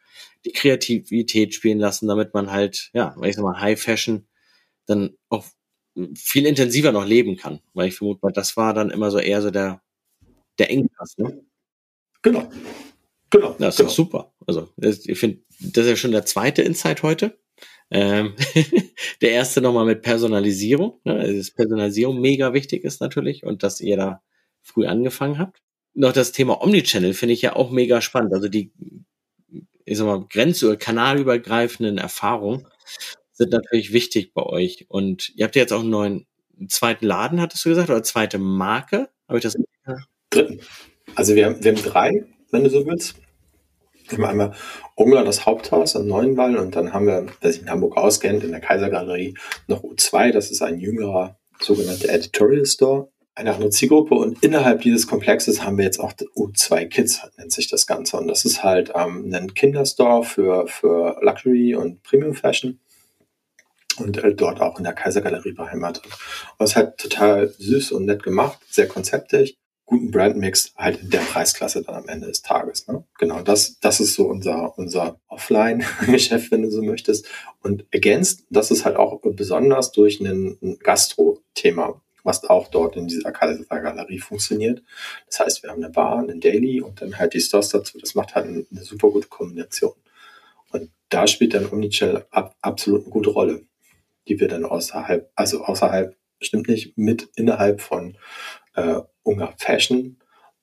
die 0.46 0.52
Kreativität 0.52 1.54
spielen 1.54 1.80
lassen, 1.80 2.08
damit 2.08 2.34
man 2.34 2.52
halt, 2.52 2.90
ja, 2.94 3.16
ich 3.24 3.36
sag 3.36 3.44
mal, 3.44 3.60
High 3.60 3.82
Fashion 3.82 4.28
dann 4.86 5.18
auch 5.30 5.46
viel 6.16 6.46
intensiver 6.46 6.92
noch 6.92 7.06
leben 7.06 7.36
kann. 7.36 7.60
Weil 7.74 7.90
ich 7.90 7.96
vermute 7.96 8.20
mal, 8.22 8.32
das 8.32 8.56
war 8.58 8.74
dann 8.74 8.90
immer 8.90 9.12
so 9.12 9.20
eher 9.20 9.42
so 9.42 9.52
der, 9.52 9.82
der 10.58 10.70
Engpass, 10.72 11.18
ne? 11.18 11.42
Genau. 12.22 12.50
Genau. 13.30 13.56
Das 13.60 13.76
ist 13.76 13.78
genau. 13.78 13.90
doch 13.90 13.96
super. 13.96 14.34
Also, 14.48 14.70
ich 14.78 15.20
finde, 15.20 15.42
das 15.60 15.86
ist 15.86 15.90
ja 15.90 15.96
schon 15.96 16.12
der 16.12 16.26
zweite 16.26 16.62
Insight 16.62 17.04
heute. 17.04 17.38
Ähm, 17.92 18.36
der 19.22 19.32
erste 19.32 19.62
nochmal 19.62 19.86
mit 19.86 20.02
Personalisierung. 20.02 21.00
Ne? 21.04 21.16
Also 21.16 21.38
dass 21.38 21.52
Personalisierung 21.52 22.20
mega 22.20 22.54
wichtig 22.54 22.84
ist 22.84 23.02
natürlich 23.02 23.44
und 23.44 23.64
dass 23.64 23.82
ihr 23.82 23.98
da 23.98 24.22
früh 24.62 24.86
angefangen 24.86 25.40
habt. 25.40 25.62
Noch 25.96 26.14
das 26.14 26.32
Thema 26.32 26.62
Omnichannel 26.62 27.14
finde 27.14 27.34
ich 27.34 27.42
ja 27.42 27.56
auch 27.56 27.72
mega 27.72 28.02
spannend. 28.02 28.34
Also 28.34 28.48
die, 28.48 28.72
ich 29.90 29.98
sag 29.98 30.06
mal, 30.06 30.26
grenz- 30.30 30.64
oder 30.64 30.78
kanalübergreifenden 30.78 31.98
Erfahrungen 31.98 32.68
sind 33.34 33.52
natürlich 33.52 33.92
wichtig 33.92 34.34
bei 34.34 34.44
euch. 34.44 34.86
Und 34.88 35.34
ihr 35.36 35.46
habt 35.46 35.56
ja 35.56 35.62
jetzt 35.62 35.74
auch 35.74 35.80
einen 35.80 35.90
neuen 35.90 36.26
einen 36.60 36.70
zweiten 36.70 37.06
Laden, 37.06 37.40
hattest 37.40 37.66
du 37.66 37.70
gesagt, 37.70 37.90
oder 37.90 38.04
zweite 38.04 38.38
Marke? 38.38 39.10
Habe 39.28 39.38
ich 39.38 39.44
das? 39.44 39.58
Dritten. 40.30 40.60
Also 41.16 41.36
wir 41.36 41.46
haben, 41.46 41.64
wir 41.64 41.72
haben 41.72 41.82
drei, 41.82 42.26
wenn 42.52 42.64
du 42.64 42.70
so 42.70 42.86
willst. 42.86 43.16
Wir 44.10 44.18
haben 44.18 44.26
einmal 44.26 44.54
Ungler, 44.96 45.24
das 45.24 45.46
Haupthaus 45.46 45.96
am 45.96 46.08
Neuenwall 46.08 46.58
und 46.58 46.76
dann 46.76 46.94
haben 46.94 47.08
wir, 47.08 47.28
wer 47.42 47.52
sich 47.52 47.62
in 47.62 47.70
Hamburg 47.70 47.98
auskennt, 47.98 48.44
in 48.44 48.52
der 48.52 48.60
Kaisergalerie 48.60 49.36
noch 49.68 49.84
U2, 49.84 50.32
das 50.32 50.52
ist 50.52 50.62
ein 50.62 50.80
jüngerer 50.80 51.40
sogenannter 51.60 52.10
Editorial 52.10 52.66
Store 52.66 53.10
eine 53.40 53.54
andere 53.54 53.70
Zielgruppe 53.70 54.16
und 54.16 54.44
innerhalb 54.44 54.82
dieses 54.82 55.08
Komplexes 55.08 55.64
haben 55.64 55.78
wir 55.78 55.86
jetzt 55.86 56.00
auch 56.00 56.12
U2 56.12 56.88
Kids, 56.88 57.22
nennt 57.38 57.54
sich 57.54 57.70
das 57.70 57.88
Ganze. 57.88 58.18
Und 58.18 58.28
das 58.28 58.44
ist 58.44 58.64
halt 58.64 58.92
ähm, 58.94 59.34
ein 59.34 59.54
Kinderstore 59.54 60.24
für, 60.24 60.68
für 60.68 61.18
Luxury 61.22 61.74
und 61.74 62.04
Premium 62.04 62.34
Fashion 62.34 62.80
und 63.98 64.18
äh, 64.18 64.36
dort 64.36 64.60
auch 64.60 64.78
in 64.78 64.84
der 64.84 64.94
Kaisergalerie 64.94 65.54
beheimatet. 65.54 66.04
Und 66.06 66.14
das 66.60 66.72
ist 66.72 66.76
halt 66.76 66.98
total 66.98 67.48
süß 67.58 67.94
und 67.94 68.06
nett 68.06 68.24
gemacht, 68.24 68.60
sehr 68.70 68.90
konzeptig, 68.90 69.58
guten 69.86 70.12
Brandmix 70.12 70.74
halt 70.78 71.02
in 71.02 71.10
der 71.10 71.20
Preisklasse 71.20 71.82
dann 71.82 71.96
am 71.96 72.10
Ende 72.10 72.28
des 72.28 72.42
Tages. 72.42 72.88
Ne? 72.88 73.06
Genau, 73.18 73.42
das, 73.42 73.80
das 73.80 74.02
ist 74.02 74.16
so 74.16 74.28
unser, 74.28 74.78
unser 74.78 75.20
Offline-Geschäft, 75.30 76.52
wenn 76.52 76.64
du 76.64 76.70
so 76.70 76.82
möchtest. 76.82 77.26
Und 77.64 77.86
ergänzt, 77.92 78.44
das 78.50 78.70
ist 78.70 78.84
halt 78.84 78.98
auch 78.98 79.22
besonders 79.24 79.94
durch 79.94 80.20
ein 80.20 80.78
Gastro-Thema 80.84 82.02
was 82.30 82.44
auch 82.44 82.68
dort 82.68 82.96
in 82.96 83.08
dieser 83.08 83.32
Galerie 83.32 84.20
funktioniert. 84.20 84.84
Das 85.26 85.40
heißt, 85.40 85.64
wir 85.64 85.72
haben 85.72 85.84
eine 85.84 85.92
Bar, 85.92 86.20
einen 86.20 86.40
Daily 86.40 86.80
und 86.80 87.02
dann 87.02 87.18
halt 87.18 87.34
die 87.34 87.42
Stores 87.42 87.70
dazu. 87.70 87.98
Das 87.98 88.14
macht 88.14 88.36
halt 88.36 88.46
eine 88.46 88.84
super 88.84 89.10
gute 89.10 89.28
Kombination. 89.28 89.96
Und 90.72 90.92
da 91.10 91.26
spielt 91.26 91.56
dann 91.56 91.66
Omnichannel 91.66 92.28
ab, 92.30 92.56
absolut 92.62 93.02
eine 93.02 93.10
gute 93.10 93.32
Rolle, 93.32 93.66
die 94.28 94.40
wir 94.40 94.48
dann 94.48 94.64
außerhalb, 94.64 95.32
also 95.34 95.64
außerhalb, 95.64 96.16
bestimmt 96.38 96.70
nicht, 96.70 96.96
mit 97.00 97.28
innerhalb 97.36 97.82
von 97.82 98.16
äh, 98.76 99.00
Ungar 99.24 99.56
Fashion 99.58 100.18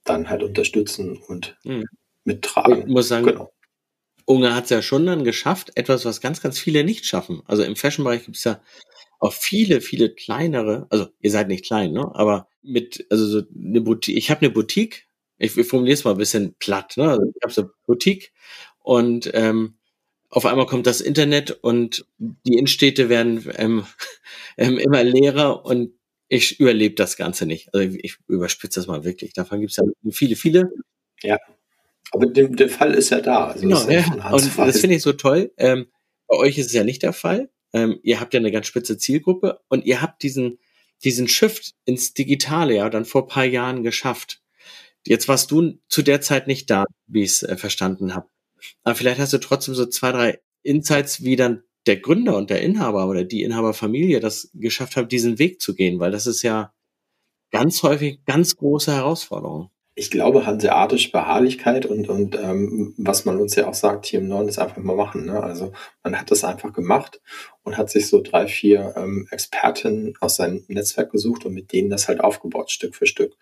dann 0.05 0.31
halt 0.31 0.45
unterstützen 0.45 1.17
und 1.17 1.59
mhm. 1.65 1.87
mittragen. 2.23 2.83
Ich 2.83 2.87
muss 2.87 3.09
sagen, 3.09 3.27
genau. 3.27 3.53
Ungar 4.25 4.55
hat 4.55 4.65
es 4.65 4.71
ja 4.71 4.83
schon 4.83 5.05
dann 5.05 5.25
geschafft, 5.25 5.73
etwas, 5.75 6.05
was 6.05 6.21
ganz, 6.21 6.41
ganz 6.41 6.61
viele 6.61 6.85
nicht 6.85 7.07
schaffen. 7.07 7.43
Also 7.47 7.65
im 7.65 7.75
Fashion-Bereich 7.75 8.25
gibt 8.25 8.37
es 8.37 8.45
ja 8.45 8.61
auch 9.19 9.33
viele, 9.33 9.81
viele 9.81 10.15
kleinere, 10.15 10.87
also 10.91 11.09
ihr 11.21 11.31
seid 11.31 11.49
nicht 11.49 11.65
klein, 11.65 11.93
ne? 11.93 12.11
Aber 12.15 12.49
mit, 12.63 13.07
also 13.11 13.27
so 13.27 13.43
eine 13.55 13.81
Boutique, 13.81 14.17
ich 14.17 14.31
habe 14.31 14.43
eine 14.43 14.51
Boutique, 14.51 15.07
ich, 15.39 15.57
ich 15.57 15.67
formuliere 15.67 15.95
es 15.95 16.05
mal 16.05 16.13
ein 16.13 16.19
bisschen 16.19 16.55
platt, 16.59 16.97
ne? 16.97 17.11
Also 17.11 17.25
ich 17.25 17.43
habe 17.43 17.53
so 17.53 17.63
eine 17.63 17.71
Boutique 17.87 18.33
und 18.81 19.31
ähm, 19.35 19.77
auf 20.31 20.45
einmal 20.45 20.67
kommt 20.67 20.87
das 20.87 21.01
Internet 21.01 21.51
und 21.51 22.07
die 22.19 22.55
Innenstädte 22.55 23.09
werden 23.09 23.51
ähm, 23.57 23.87
ähm, 24.57 24.79
immer 24.79 25.03
leerer 25.03 25.65
und 25.65 25.93
ich 26.29 26.59
überlebe 26.59 26.97
das 26.97 27.17
Ganze 27.17 27.47
nicht. 27.47 27.73
Also 27.73 27.89
ich, 27.89 28.05
ich 28.05 28.17
überspitze 28.27 28.81
das 28.81 28.89
mal 28.89 29.05
wirklich. 29.05 29.33
Davon 29.33 29.61
gibt 29.61 29.71
es 29.71 29.77
ja 29.77 29.85
viele, 30.11 30.37
viele. 30.37 30.73
Ja. 31.23 31.39
Aber 32.11 32.27
der, 32.27 32.49
der 32.49 32.69
Fall 32.69 32.95
ist 32.95 33.11
ja 33.11 33.21
da. 33.21 33.49
Also 33.49 33.61
genau, 33.61 33.89
ja. 33.89 34.33
Und 34.33 34.59
das 34.59 34.81
finde 34.81 34.97
ich 34.97 35.03
so 35.03 35.13
toll. 35.13 35.53
Ähm, 35.57 35.87
bei 36.27 36.37
euch 36.37 36.59
ist 36.59 36.67
es 36.67 36.73
ja 36.73 36.83
nicht 36.83 37.03
der 37.03 37.13
Fall 37.13 37.49
ähm, 37.77 38.01
ihr 38.03 38.21
habt 38.21 38.33
ja 38.33 38.41
eine 38.41 38.51
ganz 38.51 38.67
spitze 38.67 38.97
Zielgruppe 38.97 39.61
und 39.69 39.85
ihr 39.85 40.01
habt 40.01 40.23
diesen, 40.23 40.59
diesen 41.05 41.29
Shift 41.29 41.75
ins 41.85 42.15
Digitale 42.15 42.75
ja 42.77 42.89
dann 42.89 43.05
vor 43.05 43.27
paar 43.27 43.45
Jahren 43.45 43.83
geschafft. 43.83 44.41
Jetzt 45.07 45.29
warst 45.29 45.51
du 45.51 45.79
zu 45.89 46.03
der 46.03 46.23
Zeit 46.23 46.47
nicht 46.47 46.71
da, 46.71 46.87
wie 47.07 47.23
ich 47.23 47.31
es 47.31 47.43
äh, 47.43 47.57
verstanden 47.57 48.15
habe. 48.15 48.29
Aber 48.83 48.95
vielleicht 48.95 49.21
hast 49.21 49.35
du 49.35 49.39
trotzdem 49.39 49.75
so 49.75 49.85
zwei, 49.87 50.11
drei 50.11 50.41
Insights, 50.63 51.23
wie 51.23 51.37
dann 51.37 51.65
der 51.85 51.99
Gründer 51.99 52.37
und 52.37 52.49
der 52.49 52.63
Inhaber 52.63 53.07
oder 53.09 53.25
die 53.25 53.43
Inhaberfamilie 53.43 54.21
das 54.21 54.51
geschafft 54.55 54.97
haben, 54.97 55.09
diesen 55.09 55.39
Weg 55.39 55.61
zu 55.61 55.75
gehen, 55.75 56.01
weil 56.01 56.11
das 56.11 56.27
ist 56.27 56.43
ja 56.43 56.73
ganz 57.51 57.83
häufig 57.83 58.25
ganz 58.25 58.57
große 58.57 58.93
Herausforderung. 58.93 59.71
Ich 59.99 60.11
glaube, 60.11 60.45
hanseatische 60.45 61.11
Beharrlichkeit 61.11 61.87
und, 61.87 62.09
und 62.11 62.37
ähm, 62.37 62.95
was 62.99 63.25
man 63.25 63.41
uns 63.41 63.57
ja 63.57 63.67
auch 63.67 63.75
sagt 63.75 64.05
hier 64.05 64.21
im 64.21 64.29
Norden, 64.29 64.49
ist 64.49 64.59
einfach 64.59 64.77
mal 64.77 64.95
machen. 64.95 65.25
Ne? 65.25 65.43
Also 65.43 65.73
man 66.05 66.21
hat 66.21 66.31
das 66.31 66.45
einfach 66.45 66.75
gemacht 66.75 67.23
und 67.63 67.79
hat 67.79 67.89
sich 67.91 68.07
so 68.07 68.21
drei, 68.21 68.47
vier 68.47 68.93
ähm, 68.97 69.27
Experten 69.31 70.13
aus 70.21 70.37
seinem 70.37 70.65
Netzwerk 70.69 71.11
gesucht 71.11 71.47
und 71.47 71.55
mit 71.55 71.73
denen 71.73 71.89
das 71.89 72.09
halt 72.09 72.21
aufgebaut, 72.21 72.71
Stück 72.71 72.95
für 72.95 73.07
Stück. 73.07 73.37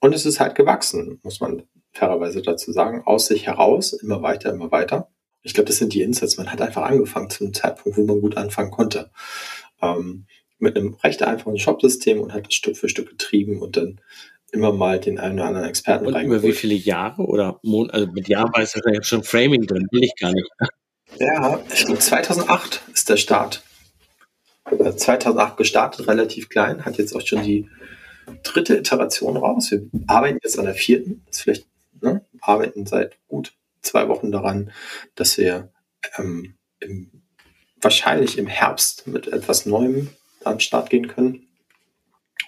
Und 0.00 0.14
es 0.14 0.24
ist 0.24 0.38
halt 0.38 0.54
gewachsen, 0.54 1.18
muss 1.24 1.40
man 1.40 1.64
fairerweise 1.92 2.42
dazu 2.42 2.70
sagen, 2.70 3.02
aus 3.04 3.26
sich 3.26 3.46
heraus, 3.46 3.92
immer 3.92 4.22
weiter, 4.22 4.52
immer 4.52 4.70
weiter. 4.70 5.08
Ich 5.42 5.52
glaube, 5.52 5.66
das 5.66 5.78
sind 5.78 5.94
die 5.94 6.02
Insights. 6.02 6.36
Man 6.36 6.50
hat 6.52 6.60
einfach 6.60 6.82
angefangen 6.82 7.28
zu 7.28 7.42
einem 7.42 7.54
Zeitpunkt, 7.54 7.98
wo 7.98 8.04
man 8.04 8.20
gut 8.20 8.36
anfangen 8.36 8.70
konnte. 8.70 9.10
Ähm, 9.82 10.26
mit 10.62 10.76
einem 10.76 10.94
recht 10.94 11.22
einfachen 11.24 11.58
Shop-System 11.58 12.20
und 12.20 12.32
hat 12.32 12.46
das 12.46 12.54
Stück 12.54 12.76
für 12.76 12.88
Stück 12.88 13.10
getrieben 13.10 13.60
und 13.60 13.76
dann 13.76 14.00
immer 14.52 14.72
mal 14.72 15.00
den 15.00 15.18
einen 15.18 15.34
oder 15.34 15.48
anderen 15.48 15.68
Experten 15.68 16.06
Und 16.06 16.20
über 16.22 16.42
wie 16.42 16.52
viele 16.52 16.74
Jahre 16.74 17.22
oder 17.22 17.58
Monate, 17.62 17.94
also 17.94 18.12
mit 18.12 18.28
Jahr 18.28 18.50
weiß 18.52 18.76
ich, 18.76 18.82
ich 18.86 18.94
habe 18.94 19.04
schon 19.04 19.24
Framing 19.24 19.66
drin, 19.66 19.88
will 19.90 20.04
ich 20.04 20.14
gar 20.16 20.32
nicht. 20.32 20.48
Ja, 21.18 21.60
ich 21.72 21.84
glaube 21.84 21.98
2008 21.98 22.82
ist 22.92 23.08
der 23.08 23.16
Start. 23.16 23.62
2008 24.96 25.56
gestartet, 25.56 26.06
relativ 26.06 26.48
klein, 26.48 26.84
hat 26.84 26.98
jetzt 26.98 27.14
auch 27.14 27.26
schon 27.26 27.42
die 27.42 27.68
dritte 28.42 28.76
Iteration 28.76 29.36
raus. 29.36 29.70
Wir 29.70 29.82
arbeiten 30.06 30.38
jetzt 30.42 30.58
an 30.58 30.66
der 30.66 30.74
vierten, 30.74 31.24
ist 31.28 31.42
vielleicht, 31.42 31.66
ne, 32.00 32.24
arbeiten 32.40 32.86
seit 32.86 33.18
gut 33.28 33.52
zwei 33.80 34.08
Wochen 34.08 34.30
daran, 34.30 34.70
dass 35.14 35.38
wir 35.38 35.70
ähm, 36.16 36.54
im, 36.80 37.10
wahrscheinlich 37.80 38.38
im 38.38 38.46
Herbst 38.46 39.06
mit 39.06 39.26
etwas 39.28 39.66
Neuem 39.66 40.10
an 40.44 40.54
den 40.54 40.60
Start 40.60 40.90
gehen 40.90 41.08
können. 41.08 41.46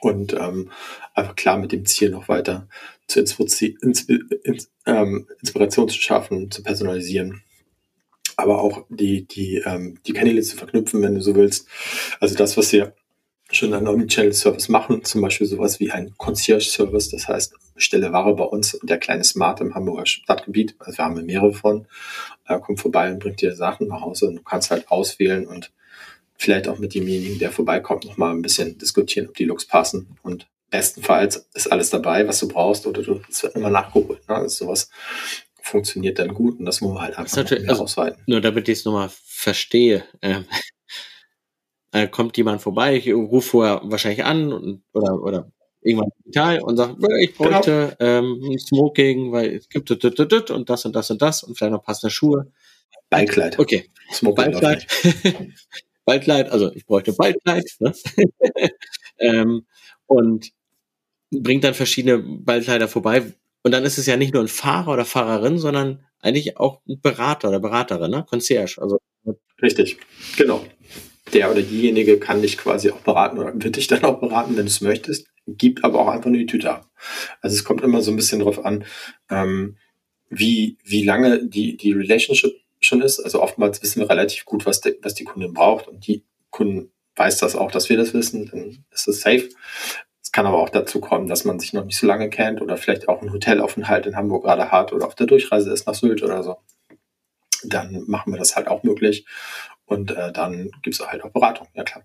Und 0.04 0.34
ähm, 0.34 0.70
einfach 1.14 1.34
klar 1.34 1.56
mit 1.56 1.72
dem 1.72 1.86
Ziel 1.86 2.10
noch 2.10 2.28
weiter 2.28 2.68
zu 3.06 3.20
ähm, 4.84 5.26
Inspiration 5.40 5.88
zu 5.88 5.98
schaffen, 5.98 6.50
zu 6.50 6.62
personalisieren, 6.62 7.42
aber 8.36 8.60
auch 8.60 8.84
die, 8.90 9.26
die, 9.26 9.62
ähm, 9.64 9.98
die 10.06 10.12
Kanäle 10.12 10.42
zu 10.42 10.58
verknüpfen, 10.58 11.00
wenn 11.00 11.14
du 11.14 11.22
so 11.22 11.34
willst. 11.34 11.66
Also 12.20 12.34
das, 12.34 12.54
was 12.58 12.70
wir 12.72 12.92
schon 13.50 13.72
einen 13.72 13.88
Omnichannel-Service 13.88 14.68
machen, 14.68 15.04
zum 15.04 15.22
Beispiel 15.22 15.46
sowas 15.46 15.80
wie 15.80 15.90
ein 15.90 16.12
Concierge-Service, 16.18 17.08
das 17.08 17.26
heißt, 17.26 17.54
stelle 17.76 18.12
Ware 18.12 18.36
bei 18.36 18.44
uns 18.44 18.74
und 18.74 18.90
der 18.90 18.98
kleine 18.98 19.24
Smart 19.24 19.62
im 19.62 19.74
Hamburger 19.74 20.04
Stadtgebiet, 20.04 20.74
also 20.80 20.98
wir 20.98 21.04
haben 21.06 21.24
mehrere 21.24 21.54
von, 21.54 21.86
äh, 22.46 22.58
kommt 22.60 22.78
vorbei 22.78 23.10
und 23.10 23.20
bringt 23.20 23.40
dir 23.40 23.56
Sachen 23.56 23.88
nach 23.88 24.02
Hause 24.02 24.26
und 24.26 24.36
du 24.36 24.42
kannst 24.42 24.70
halt 24.70 24.90
auswählen 24.90 25.46
und 25.46 25.72
vielleicht 26.37 26.68
auch 26.68 26.79
mit 26.79 26.94
demjenigen, 26.94 27.38
der 27.38 27.51
vorbeikommt, 27.51 28.05
nochmal 28.05 28.33
ein 28.33 28.42
bisschen 28.42 28.79
diskutieren, 28.79 29.29
ob 29.29 29.35
die 29.35 29.44
Looks 29.44 29.66
passen. 29.66 30.16
Und 30.23 30.47
bestenfalls 30.70 31.49
ist 31.55 31.70
alles 31.70 31.90
dabei, 31.90 32.27
was 32.27 32.40
du 32.40 32.49
brauchst, 32.49 32.87
oder 32.87 33.03
du, 33.03 33.20
es 33.29 33.42
wird 33.42 33.55
immer 33.55 33.70
nachgeholt. 33.70 34.29
Ne? 34.29 34.35
Also 34.35 34.66
sowas 34.66 34.90
funktioniert 35.62 36.18
dann 36.18 36.35
gut 36.35 36.59
und 36.59 36.66
das 36.66 36.81
muss 36.81 36.92
man 36.92 37.03
halt 37.03 37.18
einfach 37.18 37.37
natürlich, 37.37 37.68
also, 37.68 37.85
ausweiten. 37.85 38.23
Nur 38.27 38.40
damit 38.40 38.68
ich 38.68 38.81
es 38.81 38.85
nochmal 38.85 39.11
verstehe. 39.11 40.05
Ähm, 40.20 40.44
äh, 41.92 42.09
kommt 42.09 42.37
jemand 42.37 42.61
vorbei, 42.61 42.97
ich 42.97 43.12
rufe 43.12 43.49
vorher 43.49 43.81
wahrscheinlich 43.85 44.25
an 44.25 44.53
und, 44.53 44.83
oder, 44.92 45.23
oder 45.23 45.53
irgendwann 45.81 46.11
digital 46.18 46.61
und 46.61 46.77
sagt, 46.77 46.97
ich 47.20 47.37
genau. 47.37 47.51
bräuchte 47.51 47.97
genau. 47.99 48.18
ähm, 48.18 48.59
Smoking, 48.59 49.33
weil 49.33 49.55
es 49.57 49.68
gibt 49.68 49.90
und 49.90 50.03
das 50.68 50.85
und 50.85 50.97
das 50.97 51.11
und 51.11 51.23
das 51.23 51.42
und 51.42 51.57
vielleicht 51.57 51.73
noch 51.73 51.83
passende 51.83 52.11
Schuhe. 52.11 52.51
Ballkleid. 53.11 53.59
Okay. 53.59 53.90
Smoking 54.12 54.53
Ballkleid. 54.53 54.87
Ballkleid, 56.04 56.50
also 56.50 56.72
ich 56.74 56.86
bräuchte 56.86 57.12
Ballkleid. 57.12 57.64
Ne? 57.80 57.92
ähm, 59.18 59.66
und 60.06 60.50
bringt 61.30 61.64
dann 61.64 61.74
verschiedene 61.74 62.18
Ballkleider 62.18 62.88
vorbei. 62.88 63.32
Und 63.62 63.72
dann 63.72 63.84
ist 63.84 63.98
es 63.98 64.06
ja 64.06 64.16
nicht 64.16 64.34
nur 64.34 64.42
ein 64.42 64.48
Fahrer 64.48 64.92
oder 64.92 65.04
Fahrerin, 65.04 65.58
sondern 65.58 66.04
eigentlich 66.20 66.58
auch 66.58 66.80
ein 66.86 67.00
Berater 67.00 67.48
oder 67.48 67.60
Beraterin, 67.60 68.10
ne? 68.10 68.24
Concierge. 68.28 68.80
Also 68.80 68.98
Richtig, 69.62 69.98
genau. 70.36 70.64
Der 71.32 71.50
oder 71.50 71.62
diejenige 71.62 72.18
kann 72.18 72.42
dich 72.42 72.58
quasi 72.58 72.90
auch 72.90 73.00
beraten 73.00 73.38
oder 73.38 73.52
wird 73.54 73.76
dich 73.76 73.86
dann 73.86 74.04
auch 74.04 74.20
beraten, 74.20 74.56
wenn 74.56 74.66
du 74.66 74.70
es 74.70 74.80
möchtest, 74.80 75.26
gibt 75.46 75.84
aber 75.84 76.00
auch 76.00 76.08
einfach 76.08 76.30
nur 76.30 76.38
die 76.38 76.46
Tüte 76.46 76.70
ab. 76.70 76.90
Also 77.40 77.54
es 77.54 77.64
kommt 77.64 77.82
immer 77.82 78.02
so 78.02 78.10
ein 78.10 78.16
bisschen 78.16 78.40
drauf 78.40 78.64
an, 78.64 78.84
ähm, 79.30 79.78
wie, 80.28 80.78
wie 80.84 81.04
lange 81.04 81.46
die, 81.46 81.76
die 81.76 81.92
Relationship 81.92 82.54
schon 82.87 83.03
ist. 83.03 83.20
Also 83.20 83.42
oftmals 83.42 83.83
wissen 83.83 84.01
wir 84.01 84.11
relativ 84.11 84.44
gut, 84.44 84.66
was, 84.66 84.81
de, 84.81 84.99
was 85.03 85.14
die 85.14 85.25
Kundin 85.25 85.55
braucht 85.55 85.88
und 85.88 86.07
die 86.07 86.25
Kunden 86.51 86.92
weiß 87.16 87.38
das 87.38 87.57
auch, 87.57 87.70
dass 87.70 87.88
wir 87.88 87.97
das 87.97 88.14
wissen, 88.14 88.49
dann 88.51 88.85
ist 88.90 89.09
es 89.09 89.20
safe. 89.20 89.49
Es 90.23 90.33
kann 90.33 90.47
aber 90.47 90.59
auch 90.59 90.68
dazu 90.68 91.01
kommen, 91.01 91.29
dass 91.29 91.44
man 91.44 91.61
sich 91.61 91.73
noch 91.73 91.85
nicht 91.85 91.99
so 91.99 92.07
lange 92.07 92.29
kennt 92.31 92.61
oder 92.61 92.77
vielleicht 92.77 93.09
auch 93.09 93.20
einen 93.20 93.33
Hotelaufenthalt 93.33 94.07
in 94.07 94.16
Hamburg 94.16 94.44
gerade 94.44 94.70
hat 94.73 94.92
oder 94.92 95.07
auf 95.07 95.14
der 95.14 95.27
Durchreise 95.27 95.73
ist 95.73 95.87
nach 95.87 95.94
Sylt 95.94 96.23
oder 96.23 96.42
so. 96.42 96.57
Dann 97.64 98.05
machen 98.07 98.33
wir 98.33 98.38
das 98.38 98.57
halt 98.57 98.68
auch 98.68 98.83
möglich 98.83 99.27
und 99.87 100.11
äh, 100.11 100.33
dann 100.33 100.70
gibt 100.83 100.97
es 100.97 101.07
halt 101.07 101.23
auch 101.25 101.31
Beratung, 101.31 101.68
ja 101.75 101.85
klar. 101.85 102.05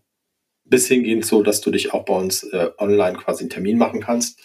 Bis 0.66 0.88
hingehend 0.88 1.26
so, 1.26 1.42
dass 1.42 1.62
du 1.62 1.72
dich 1.72 1.94
auch 1.94 2.06
bei 2.06 2.14
uns 2.14 2.44
äh, 2.44 2.70
online 2.78 3.18
quasi 3.18 3.44
einen 3.44 3.50
Termin 3.50 3.78
machen 3.78 4.02
kannst. 4.02 4.40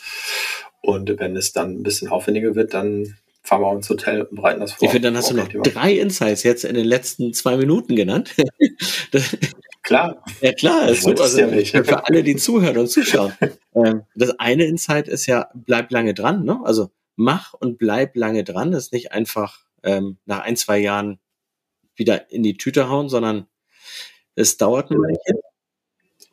Und 0.80 1.18
wenn 1.18 1.36
es 1.36 1.52
dann 1.52 1.78
ein 1.78 1.82
bisschen 1.82 2.08
aufwendiger 2.08 2.54
wird, 2.54 2.72
dann 2.72 3.16
fahren 3.44 3.60
wir 3.60 3.72
ins 3.72 3.90
Hotel 3.90 4.22
und 4.22 4.36
bereiten 4.36 4.60
das 4.60 4.72
vor. 4.72 4.86
Ich 4.86 4.90
finde, 4.90 5.08
dann 5.08 5.16
hast 5.18 5.30
du 5.30 5.36
noch 5.36 5.48
drei 5.48 5.92
Insights 5.92 6.42
jetzt 6.42 6.64
in 6.64 6.74
den 6.74 6.86
letzten 6.86 7.34
zwei 7.34 7.56
Minuten 7.56 7.94
genannt. 7.94 8.34
klar. 9.82 10.24
Ja, 10.40 10.52
klar. 10.52 10.88
Ist 10.88 11.02
super. 11.02 11.24
Also, 11.24 11.40
ja 11.40 11.84
für 11.84 12.06
alle, 12.06 12.22
die 12.22 12.36
zuhören 12.36 12.78
und 12.78 12.88
zuschauen. 12.88 13.32
Ähm, 13.76 14.02
das 14.14 14.30
eine 14.38 14.66
Insight 14.66 15.08
ist 15.08 15.26
ja, 15.26 15.50
bleib 15.52 15.90
lange 15.90 16.14
dran. 16.14 16.44
Ne? 16.44 16.60
Also 16.62 16.92
mach 17.16 17.54
und 17.54 17.76
bleib 17.76 18.14
lange 18.14 18.44
dran. 18.44 18.70
Das 18.70 18.84
ist 18.84 18.92
nicht 18.92 19.10
einfach 19.10 19.64
ähm, 19.82 20.16
nach 20.26 20.42
ein, 20.42 20.54
zwei 20.54 20.78
Jahren 20.78 21.18
wieder 21.96 22.30
in 22.30 22.44
die 22.44 22.56
Tüte 22.56 22.88
hauen, 22.88 23.08
sondern 23.08 23.48
es 24.36 24.58
dauert 24.58 24.92
ein 24.92 24.98
Weilchen. 24.98 25.40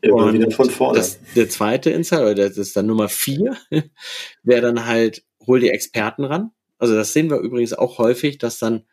Immer 0.02 0.34
wieder 0.34 0.52
von 0.52 0.70
vorne. 0.70 1.00
Das, 1.00 1.20
der 1.36 1.50
zweite 1.50 1.90
Insight, 1.90 2.22
oder 2.22 2.36
das 2.36 2.60
ist 2.60 2.76
dann 2.78 2.86
Nummer 2.86 3.10
vier, 3.10 3.58
wäre 4.44 4.62
dann 4.62 4.86
halt, 4.86 5.24
hol 5.48 5.60
die 5.60 5.72
Experten 5.72 6.24
ran. 6.24 6.52
Also 6.82 6.96
das 6.96 7.14
sehen 7.14 7.30
wir 7.30 7.38
übrigens 7.38 7.74
auch 7.74 8.00
häufig, 8.00 8.40
dass 8.40 8.58
dann 8.58 8.86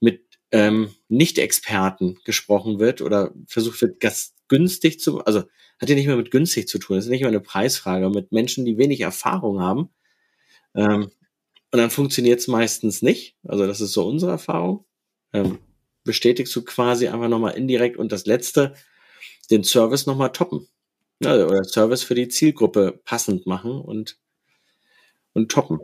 mit 0.00 0.24
ähm, 0.50 0.92
Nicht-Experten 1.08 2.18
gesprochen 2.24 2.80
wird 2.80 3.00
oder 3.00 3.32
versucht 3.46 3.80
wird, 3.80 4.00
ganz 4.00 4.34
günstig 4.48 4.98
zu, 4.98 5.24
also 5.24 5.44
hat 5.80 5.88
ja 5.88 5.94
nicht 5.94 6.08
mehr 6.08 6.16
mit 6.16 6.32
günstig 6.32 6.66
zu 6.66 6.80
tun, 6.80 6.96
das 6.96 7.04
ist 7.04 7.10
nicht 7.10 7.20
mehr 7.20 7.28
eine 7.28 7.40
Preisfrage, 7.40 8.10
mit 8.10 8.32
Menschen, 8.32 8.64
die 8.64 8.76
wenig 8.76 9.02
Erfahrung 9.02 9.60
haben. 9.60 9.90
Ähm, 10.74 11.12
und 11.70 11.78
dann 11.78 11.90
funktioniert 11.90 12.40
es 12.40 12.48
meistens 12.48 13.02
nicht. 13.02 13.36
Also 13.44 13.68
das 13.68 13.80
ist 13.80 13.92
so 13.92 14.08
unsere 14.08 14.32
Erfahrung. 14.32 14.84
Ähm, 15.32 15.58
bestätigst 16.02 16.56
du 16.56 16.64
quasi 16.64 17.06
einfach 17.06 17.28
nochmal 17.28 17.56
indirekt 17.56 17.98
und 17.98 18.10
das 18.10 18.26
letzte, 18.26 18.74
den 19.52 19.62
Service 19.62 20.06
nochmal 20.06 20.32
toppen. 20.32 20.66
Also, 21.24 21.46
oder 21.46 21.62
Service 21.62 22.02
für 22.02 22.16
die 22.16 22.28
Zielgruppe 22.28 23.00
passend 23.04 23.46
machen 23.46 23.80
und, 23.80 24.18
und 25.34 25.52
toppen. 25.52 25.78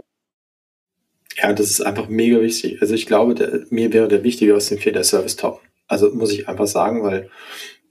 Ja, 1.36 1.52
das 1.52 1.70
ist 1.70 1.80
einfach 1.80 2.08
mega 2.08 2.40
wichtig. 2.40 2.80
Also 2.80 2.94
ich 2.94 3.06
glaube, 3.06 3.34
der, 3.34 3.66
mir 3.70 3.92
wäre 3.92 4.08
der 4.08 4.22
wichtige 4.22 4.54
aus 4.54 4.68
dem 4.68 4.78
vier 4.78 4.92
der 4.92 5.04
Service 5.04 5.36
top. 5.36 5.60
Also 5.86 6.10
muss 6.14 6.32
ich 6.32 6.48
einfach 6.48 6.66
sagen, 6.66 7.02
weil 7.02 7.30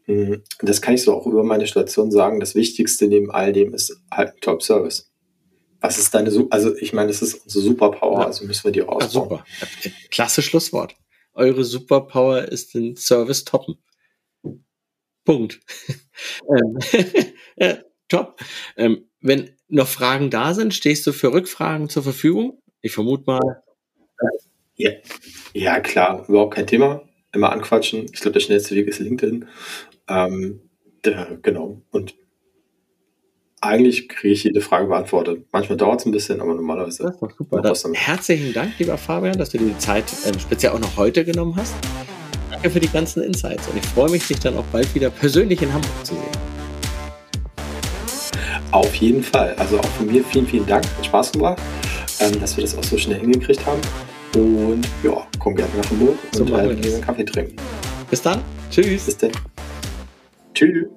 mh, 0.07 0.27
hm, 0.27 0.43
das 0.61 0.81
kann 0.81 0.95
ich 0.95 1.03
so 1.03 1.13
auch 1.13 1.27
über 1.27 1.43
meine 1.43 1.67
Station 1.67 2.11
sagen. 2.11 2.39
Das 2.39 2.55
Wichtigste 2.55 3.07
neben 3.07 3.31
all 3.31 3.53
dem 3.53 3.73
ist 3.73 3.97
halt 4.11 4.35
ein 4.35 4.39
Top-Service. 4.41 5.11
Was 5.81 5.97
ist 5.97 6.13
deine, 6.13 6.31
also 6.49 6.75
ich 6.77 6.93
meine, 6.93 7.09
das 7.09 7.21
ist 7.21 7.43
unsere 7.43 7.63
Superpower, 7.65 8.21
ja. 8.21 8.27
also 8.27 8.45
müssen 8.45 8.63
wir 8.63 8.71
die 8.71 8.83
auch 8.83 9.01
ausbauen. 9.01 9.29
Ja, 9.29 9.67
super. 9.81 9.95
Klasse 10.09 10.41
Schlusswort. 10.41 10.95
Eure 11.33 11.65
Superpower 11.65 12.43
ist 12.43 12.73
den 12.73 12.95
Service 12.95 13.43
toppen. 13.43 13.75
Punkt. 15.25 15.59
ähm, 16.57 16.79
ja, 17.57 17.79
top. 18.07 18.39
Ähm, 18.77 19.09
wenn 19.19 19.57
noch 19.67 19.87
Fragen 19.87 20.29
da 20.29 20.53
sind, 20.53 20.73
stehst 20.73 21.05
du 21.07 21.11
für 21.11 21.33
Rückfragen 21.33 21.89
zur 21.89 22.03
Verfügung? 22.03 22.61
Ich 22.83 22.91
vermute 22.91 23.23
mal. 23.25 23.39
Ja. 24.75 24.91
ja, 25.53 25.79
klar, 25.79 26.25
überhaupt 26.27 26.55
kein 26.55 26.67
Thema. 26.67 27.01
Immer 27.31 27.51
anquatschen. 27.51 28.05
Ich 28.11 28.19
glaube, 28.19 28.33
der 28.33 28.41
schnellste 28.41 28.75
Weg 28.75 28.87
ist 28.87 28.99
LinkedIn. 28.99 29.45
Ähm, 30.09 30.59
der, 31.05 31.37
genau. 31.41 31.81
Und 31.91 32.15
eigentlich 33.61 34.09
kriege 34.09 34.33
ich 34.33 34.43
jede 34.43 34.59
Frage 34.59 34.87
beantwortet. 34.87 35.45
Manchmal 35.53 35.77
dauert 35.77 36.01
es 36.01 36.05
ein 36.05 36.11
bisschen, 36.11 36.41
aber 36.41 36.53
normalerweise. 36.53 37.03
Das 37.03 37.13
ist 37.13 37.21
doch 37.21 37.31
super. 37.31 37.61
Dann 37.61 37.93
herzlichen 37.93 38.51
Dank, 38.51 38.77
lieber 38.77 38.97
Fabian, 38.97 39.37
dass 39.37 39.51
du 39.51 39.59
dir 39.59 39.67
die 39.67 39.77
Zeit 39.77 40.05
äh, 40.25 40.37
speziell 40.37 40.73
auch 40.73 40.79
noch 40.79 40.97
heute 40.97 41.23
genommen 41.23 41.55
hast. 41.55 41.73
Danke 42.51 42.69
für 42.69 42.81
die 42.81 42.89
ganzen 42.89 43.23
Insights 43.23 43.65
und 43.69 43.77
ich 43.77 43.85
freue 43.85 44.11
mich, 44.11 44.27
dich 44.27 44.39
dann 44.39 44.57
auch 44.57 44.65
bald 44.65 44.93
wieder 44.93 45.09
persönlich 45.09 45.61
in 45.61 45.71
Hamburg 45.73 46.05
zu 46.05 46.15
sehen. 46.15 46.23
Auf 48.71 48.93
jeden 48.95 49.23
Fall. 49.23 49.55
Also 49.55 49.79
auch 49.79 49.85
von 49.85 50.07
mir 50.07 50.21
vielen, 50.25 50.47
vielen 50.47 50.67
Dank. 50.67 50.85
Hat 50.97 51.05
Spaß 51.05 51.31
gemacht 51.31 51.61
ähm, 52.23 52.39
dass 52.39 52.57
wir 52.57 52.63
das 52.63 52.77
auch 52.77 52.83
so 52.83 52.97
schnell 52.97 53.19
hingekriegt 53.19 53.65
haben. 53.65 53.81
Und 54.35 54.87
ja, 55.03 55.27
komm 55.39 55.55
gerne 55.55 55.71
nach 55.77 55.89
Hamburg 55.89 56.17
so 56.31 56.43
und 56.43 56.51
äh, 56.51 56.55
einen 56.55 57.01
Kaffee 57.01 57.25
trinken. 57.25 57.55
Bis 58.09 58.21
dann. 58.21 58.41
Tschüss. 58.71 59.05
Bis 59.05 59.17
dann. 59.17 59.31
Tschüss. 60.53 60.87